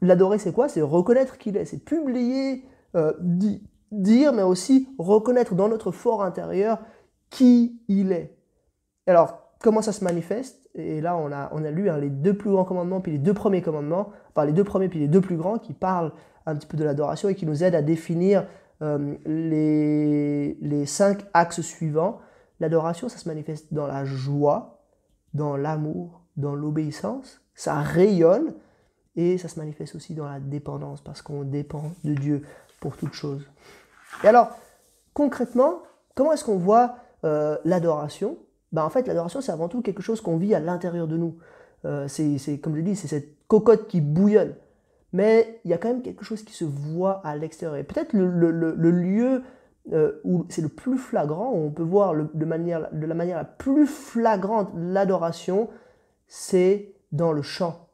L'adorer, 0.00 0.38
c'est 0.38 0.52
quoi? 0.52 0.68
C'est 0.68 0.80
reconnaître 0.80 1.38
qu'il 1.38 1.56
est, 1.56 1.64
c'est 1.64 1.84
publier, 1.84 2.64
euh, 2.94 3.12
dire, 3.90 4.32
mais 4.32 4.42
aussi 4.42 4.88
reconnaître 4.98 5.54
dans 5.54 5.68
notre 5.68 5.90
fort 5.90 6.22
intérieur 6.22 6.78
qui 7.30 7.82
il 7.88 8.12
est. 8.12 8.36
Alors, 9.06 9.52
comment 9.60 9.82
ça 9.82 9.92
se 9.92 10.04
manifeste? 10.04 10.70
Et 10.74 11.00
là, 11.00 11.16
on 11.16 11.32
a, 11.32 11.50
on 11.52 11.64
a 11.64 11.70
lu 11.70 11.90
hein, 11.90 11.98
les 11.98 12.10
deux 12.10 12.34
plus 12.34 12.50
grands 12.50 12.64
commandements, 12.64 13.00
puis 13.00 13.12
les 13.12 13.18
deux 13.18 13.34
premiers 13.34 13.62
commandements, 13.62 14.10
enfin 14.30 14.44
les 14.46 14.52
deux 14.52 14.64
premiers, 14.64 14.88
puis 14.88 15.00
les 15.00 15.08
deux 15.08 15.20
plus 15.20 15.36
grands, 15.36 15.58
qui 15.58 15.72
parlent 15.72 16.12
un 16.46 16.54
petit 16.54 16.66
peu 16.66 16.76
de 16.76 16.84
l'adoration 16.84 17.28
et 17.28 17.34
qui 17.34 17.44
nous 17.44 17.64
aident 17.64 17.74
à 17.74 17.82
définir 17.82 18.46
euh, 18.82 19.16
les, 19.26 20.54
les 20.60 20.86
cinq 20.86 21.26
axes 21.34 21.62
suivants. 21.62 22.20
L'adoration, 22.60 23.08
ça 23.08 23.18
se 23.18 23.28
manifeste 23.28 23.74
dans 23.74 23.86
la 23.86 24.04
joie, 24.04 24.77
dans 25.34 25.56
l'amour, 25.56 26.22
dans 26.36 26.54
l'obéissance. 26.54 27.40
Ça 27.54 27.80
rayonne 27.80 28.54
et 29.16 29.36
ça 29.38 29.48
se 29.48 29.58
manifeste 29.58 29.94
aussi 29.94 30.14
dans 30.14 30.26
la 30.26 30.40
dépendance 30.40 31.00
parce 31.00 31.22
qu'on 31.22 31.42
dépend 31.42 31.92
de 32.04 32.14
Dieu 32.14 32.42
pour 32.80 32.96
toute 32.96 33.12
chose. 33.12 33.44
Et 34.22 34.28
alors, 34.28 34.50
concrètement, 35.12 35.82
comment 36.14 36.32
est-ce 36.32 36.44
qu'on 36.44 36.58
voit 36.58 36.96
euh, 37.24 37.58
l'adoration? 37.64 38.36
Ben, 38.72 38.84
En 38.84 38.90
fait, 38.90 39.06
l'adoration, 39.06 39.40
c'est 39.40 39.52
avant 39.52 39.68
tout 39.68 39.82
quelque 39.82 40.02
chose 40.02 40.20
qu'on 40.20 40.36
vit 40.36 40.54
à 40.54 40.60
l'intérieur 40.60 41.08
de 41.08 41.16
nous. 41.16 41.36
Euh, 41.84 42.06
c'est, 42.08 42.58
comme 42.58 42.76
je 42.76 42.82
dis, 42.82 42.96
c'est 42.96 43.08
cette 43.08 43.46
cocotte 43.48 43.88
qui 43.88 44.00
bouillonne. 44.00 44.54
Mais 45.12 45.60
il 45.64 45.70
y 45.70 45.74
a 45.74 45.78
quand 45.78 45.88
même 45.88 46.02
quelque 46.02 46.24
chose 46.24 46.42
qui 46.42 46.52
se 46.52 46.64
voit 46.64 47.20
à 47.24 47.34
l'extérieur. 47.36 47.76
Et 47.76 47.84
peut-être 47.84 48.12
le, 48.12 48.90
lieu 48.90 49.42
euh, 49.92 50.20
où 50.24 50.46
c'est 50.48 50.62
le 50.62 50.68
plus 50.68 50.98
flagrant, 50.98 51.52
où 51.52 51.66
on 51.66 51.70
peut 51.70 51.82
voir 51.82 52.14
de, 52.14 52.44
la 52.44 53.14
manière 53.14 53.36
la 53.36 53.44
plus 53.44 53.86
flagrante 53.86 54.70
l'adoration, 54.76 55.68
c'est 56.26 56.94
dans 57.12 57.32
le 57.32 57.42
chant. 57.42 57.88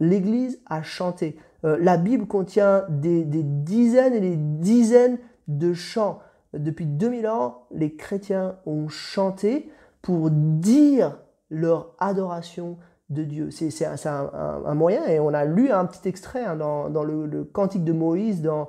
L'Église 0.00 0.60
a 0.66 0.82
chanté. 0.82 1.36
Euh, 1.64 1.76
la 1.80 1.96
Bible 1.96 2.26
contient 2.26 2.84
des, 2.88 3.24
dizaines 3.24 4.14
et 4.14 4.20
des 4.20 4.36
dizaines 4.36 5.18
de 5.48 5.72
chants. 5.72 6.20
Depuis 6.54 6.86
2000 6.86 7.26
ans, 7.26 7.66
les 7.70 7.96
chrétiens 7.96 8.56
ont 8.64 8.88
chanté 8.88 9.70
pour 10.00 10.30
dire 10.30 11.18
leur 11.50 11.94
adoration 11.98 12.78
de 13.10 13.24
Dieu. 13.24 13.50
C'est 13.50 13.84
un, 14.06 14.74
moyen, 14.74 15.06
et 15.06 15.18
on 15.18 15.34
a 15.34 15.44
lu 15.44 15.70
un 15.70 15.84
petit 15.86 16.08
extrait 16.08 16.44
hein, 16.44 16.56
dans, 16.56 17.04
le, 17.04 17.44
Cantique 17.44 17.84
de 17.84 17.92
Moïse, 17.92 18.42
dans, 18.42 18.62
euh, 18.62 18.64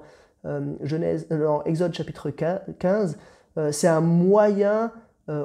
Genèse, 0.82 1.28
dans 1.30 1.64
Exode 1.64 1.94
chapitre 1.94 2.30
15. 2.30 3.18
Euh, 3.58 3.72
c'est 3.72 3.88
un 3.88 4.02
moyen 4.02 4.92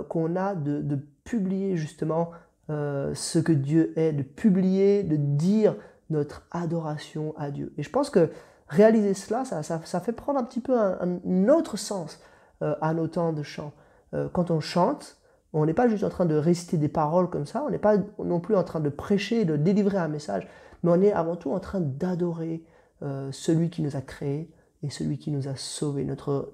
qu'on 0.08 0.34
a 0.36 0.54
de, 0.54 0.98
publier 1.24 1.76
justement 1.76 2.30
ce 2.68 3.38
que 3.38 3.52
Dieu 3.52 3.92
est, 3.98 4.12
de 4.12 4.22
publier, 4.22 5.02
de 5.02 5.16
dire 5.16 5.74
notre 6.10 6.46
adoration 6.50 7.34
à 7.36 7.50
Dieu. 7.50 7.72
Et 7.76 7.82
je 7.82 7.90
pense 7.90 8.08
que 8.08 8.30
réaliser 8.68 9.14
cela, 9.14 9.44
ça, 9.44 9.62
ça, 9.62 10.00
fait 10.00 10.12
prendre 10.12 10.38
un 10.38 10.44
petit 10.44 10.60
peu 10.60 10.78
un, 10.78 11.48
autre 11.48 11.76
sens 11.76 12.20
euh, 12.62 12.74
à 12.80 12.94
nos 12.94 13.08
temps 13.08 13.32
de 13.32 13.42
chant. 13.42 13.72
Euh, 14.14 14.28
quand 14.32 14.50
on 14.50 14.60
chante, 14.60 15.18
on 15.52 15.66
n'est 15.66 15.74
pas 15.74 15.88
juste 15.88 16.04
en 16.04 16.08
train 16.08 16.26
de 16.26 16.34
réciter 16.34 16.76
des 16.76 16.88
paroles 16.88 17.30
comme 17.30 17.46
ça, 17.46 17.62
on 17.66 17.70
n'est 17.70 17.78
pas 17.78 17.96
non 18.18 18.40
plus 18.40 18.56
en 18.56 18.64
train 18.64 18.80
de 18.80 18.88
prêcher, 18.88 19.44
de 19.44 19.56
délivrer 19.56 19.98
un 19.98 20.08
message, 20.08 20.48
mais 20.82 20.90
on 20.90 21.00
est 21.00 21.12
avant 21.12 21.36
tout 21.36 21.52
en 21.52 21.60
train 21.60 21.80
d'adorer 21.80 22.64
euh, 23.02 23.30
celui 23.32 23.70
qui 23.70 23.82
nous 23.82 23.96
a 23.96 24.00
créés 24.00 24.50
et 24.84 24.90
celui 24.90 25.18
qui 25.18 25.30
nous 25.30 25.48
a 25.48 25.56
sauvés, 25.56 26.04
notre 26.04 26.52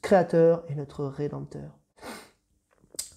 créateur 0.00 0.64
et 0.68 0.74
notre 0.74 1.04
rédempteur. 1.04 1.78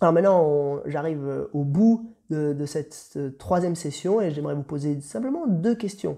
Alors 0.01 0.13
maintenant, 0.13 0.79
j'arrive 0.85 1.47
au 1.53 1.63
bout 1.63 2.11
de, 2.29 2.65
cette 2.65 3.37
troisième 3.37 3.75
session 3.75 4.19
et 4.21 4.31
j'aimerais 4.31 4.55
vous 4.55 4.63
poser 4.63 4.99
simplement 5.01 5.47
deux 5.47 5.75
questions. 5.75 6.17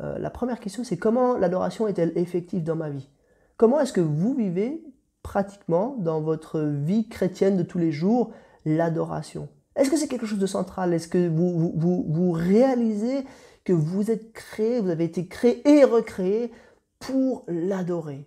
Euh, 0.00 0.18
la 0.18 0.30
première 0.30 0.60
question, 0.60 0.82
c'est 0.82 0.96
comment 0.96 1.36
l'adoration 1.36 1.86
est-elle 1.86 2.12
effective 2.16 2.64
dans 2.64 2.76
ma 2.76 2.90
vie? 2.90 3.08
Comment 3.56 3.80
est-ce 3.80 3.92
que 3.92 4.00
vous 4.00 4.34
vivez 4.34 4.82
pratiquement 5.22 5.96
dans 5.98 6.20
votre 6.20 6.60
vie 6.60 7.08
chrétienne 7.08 7.56
de 7.56 7.62
tous 7.62 7.78
les 7.78 7.92
jours 7.92 8.32
l'adoration? 8.64 9.48
Est-ce 9.76 9.90
que 9.90 9.96
c'est 9.96 10.08
quelque 10.08 10.26
chose 10.26 10.38
de 10.38 10.46
central? 10.46 10.92
Est-ce 10.92 11.08
que 11.08 11.28
vous, 11.28 11.72
vous, 11.76 12.32
réalisez 12.32 13.24
que 13.64 13.72
vous 13.72 14.10
êtes 14.10 14.32
créé, 14.32 14.80
vous 14.80 14.90
avez 14.90 15.04
été 15.04 15.26
créé 15.26 15.66
et 15.68 15.84
recréé 15.84 16.52
pour 16.98 17.44
l'adorer. 17.48 18.26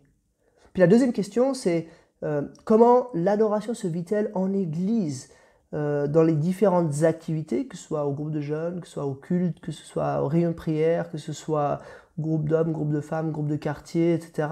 Puis 0.73 0.81
la 0.81 0.87
deuxième 0.87 1.13
question, 1.13 1.53
c'est 1.53 1.87
euh, 2.23 2.43
comment 2.65 3.07
l'adoration 3.13 3.73
se 3.73 3.87
vit-elle 3.87 4.31
en 4.33 4.53
Église 4.53 5.29
euh, 5.73 6.07
dans 6.07 6.23
les 6.23 6.35
différentes 6.35 7.03
activités, 7.03 7.67
que 7.67 7.77
ce 7.77 7.83
soit 7.83 8.05
au 8.05 8.13
groupe 8.13 8.31
de 8.31 8.41
jeunes, 8.41 8.81
que 8.81 8.87
ce 8.87 8.93
soit 8.93 9.05
au 9.05 9.13
culte, 9.13 9.59
que 9.59 9.71
ce 9.71 9.83
soit 9.83 10.21
au 10.23 10.27
rayon 10.27 10.49
de 10.49 10.55
prière, 10.55 11.11
que 11.11 11.17
ce 11.17 11.33
soit 11.33 11.81
groupe 12.19 12.47
d'hommes, 12.47 12.71
groupe 12.71 12.91
de 12.91 13.01
femmes, 13.01 13.31
groupe 13.31 13.47
de 13.47 13.55
quartier, 13.55 14.13
etc. 14.13 14.49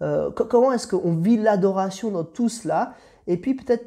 Euh, 0.00 0.30
comment 0.30 0.72
est-ce 0.72 0.86
qu'on 0.86 1.16
vit 1.16 1.36
l'adoration 1.36 2.10
dans 2.10 2.24
tout 2.24 2.48
cela? 2.48 2.94
Et 3.26 3.36
puis 3.36 3.54
peut-être 3.54 3.84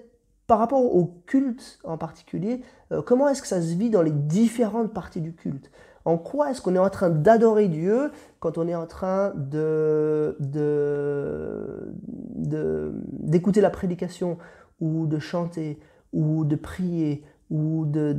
par 0.47 0.59
rapport 0.59 0.83
au 0.83 1.23
culte 1.25 1.79
en 1.83 1.97
particulier, 1.97 2.61
comment 3.07 3.27
est-ce 3.27 3.41
que 3.41 3.47
ça 3.47 3.63
se 3.63 3.73
vit 3.73 3.89
dans 3.89 4.03
les 4.03 4.11
différentes 4.11 4.93
parties 4.93 5.19
du 5.19 5.33
culte? 5.33 5.71
En 6.05 6.17
quoi 6.19 6.51
est-ce 6.51 6.61
qu'on 6.61 6.75
est 6.75 6.79
en 6.79 6.89
train 6.91 7.09
d'adorer 7.09 7.67
Dieu 7.67 8.11
quand 8.39 8.59
on 8.59 8.67
est 8.67 8.75
en 8.75 8.85
train 8.85 9.33
de, 9.35 10.37
d'écouter 12.37 13.59
la 13.59 13.71
prédication 13.71 14.37
ou 14.79 15.07
de 15.07 15.17
chanter 15.17 15.79
ou 16.13 16.45
de 16.45 16.55
prier, 16.55 17.23
ou 17.49 17.85
de, 17.85 18.13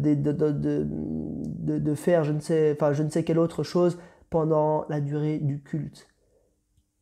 faire 1.94 2.25
je 2.25 2.33
ne, 2.33 2.40
sais, 2.40 2.72
enfin, 2.72 2.92
je 2.92 3.05
ne 3.05 3.09
sais 3.09 3.22
quelle 3.25 3.38
autre 3.38 3.62
chose 3.62 3.99
pendant 4.31 4.85
la 4.88 5.01
durée 5.01 5.38
du 5.38 5.62
culte? 5.62 6.09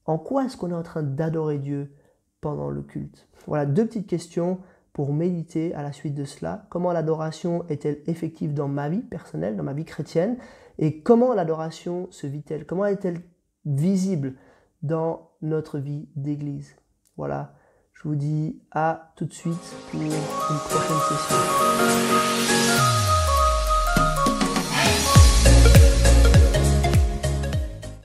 En 0.05 0.19
quoi 0.19 0.45
est-ce 0.45 0.59
qu'on 0.59 0.71
est 0.71 0.75
en 0.75 0.83
train 0.83 1.03
d'adorer 1.03 1.59
Dieu 1.59 1.95
pendant 2.43 2.69
le 2.69 2.83
culte? 2.83 3.27
Voilà 3.47 3.65
deux 3.65 3.87
petites 3.87 4.07
questions 4.07 4.59
pour 4.93 5.13
méditer 5.13 5.75
à 5.75 5.83
la 5.83 5.93
suite 5.93 6.15
de 6.15 6.25
cela. 6.25 6.67
Comment 6.69 6.93
l'adoration 6.93 7.65
est-elle 7.69 8.01
effective 8.07 8.53
dans 8.53 8.69
ma 8.69 8.91
vie 8.91 9.03
personnelle, 9.03 9.57
dans 9.57 9.65
ma 9.65 9.73
vie 9.73 9.87
chrétienne? 9.87 10.37
Et 10.79 11.03
comment 11.03 11.35
l'adoration 11.35 12.09
se 12.11 12.27
vit-elle? 12.27 12.67
Comment 12.67 12.87
est-elle 12.87 13.23
visible 13.65 14.35
dans 14.83 15.31
notre 15.41 15.79
vie 15.79 16.09
d'église? 16.17 16.77
Voilà 17.17 17.55
je 18.05 18.09
vous 18.11 18.17
dis 18.17 18.61
à 18.71 19.13
tout 19.17 19.25
de 19.25 19.33
suite 19.33 19.75
pour 19.91 20.03
une 20.03 20.11
prochaine 20.11 21.01
session. 21.09 21.37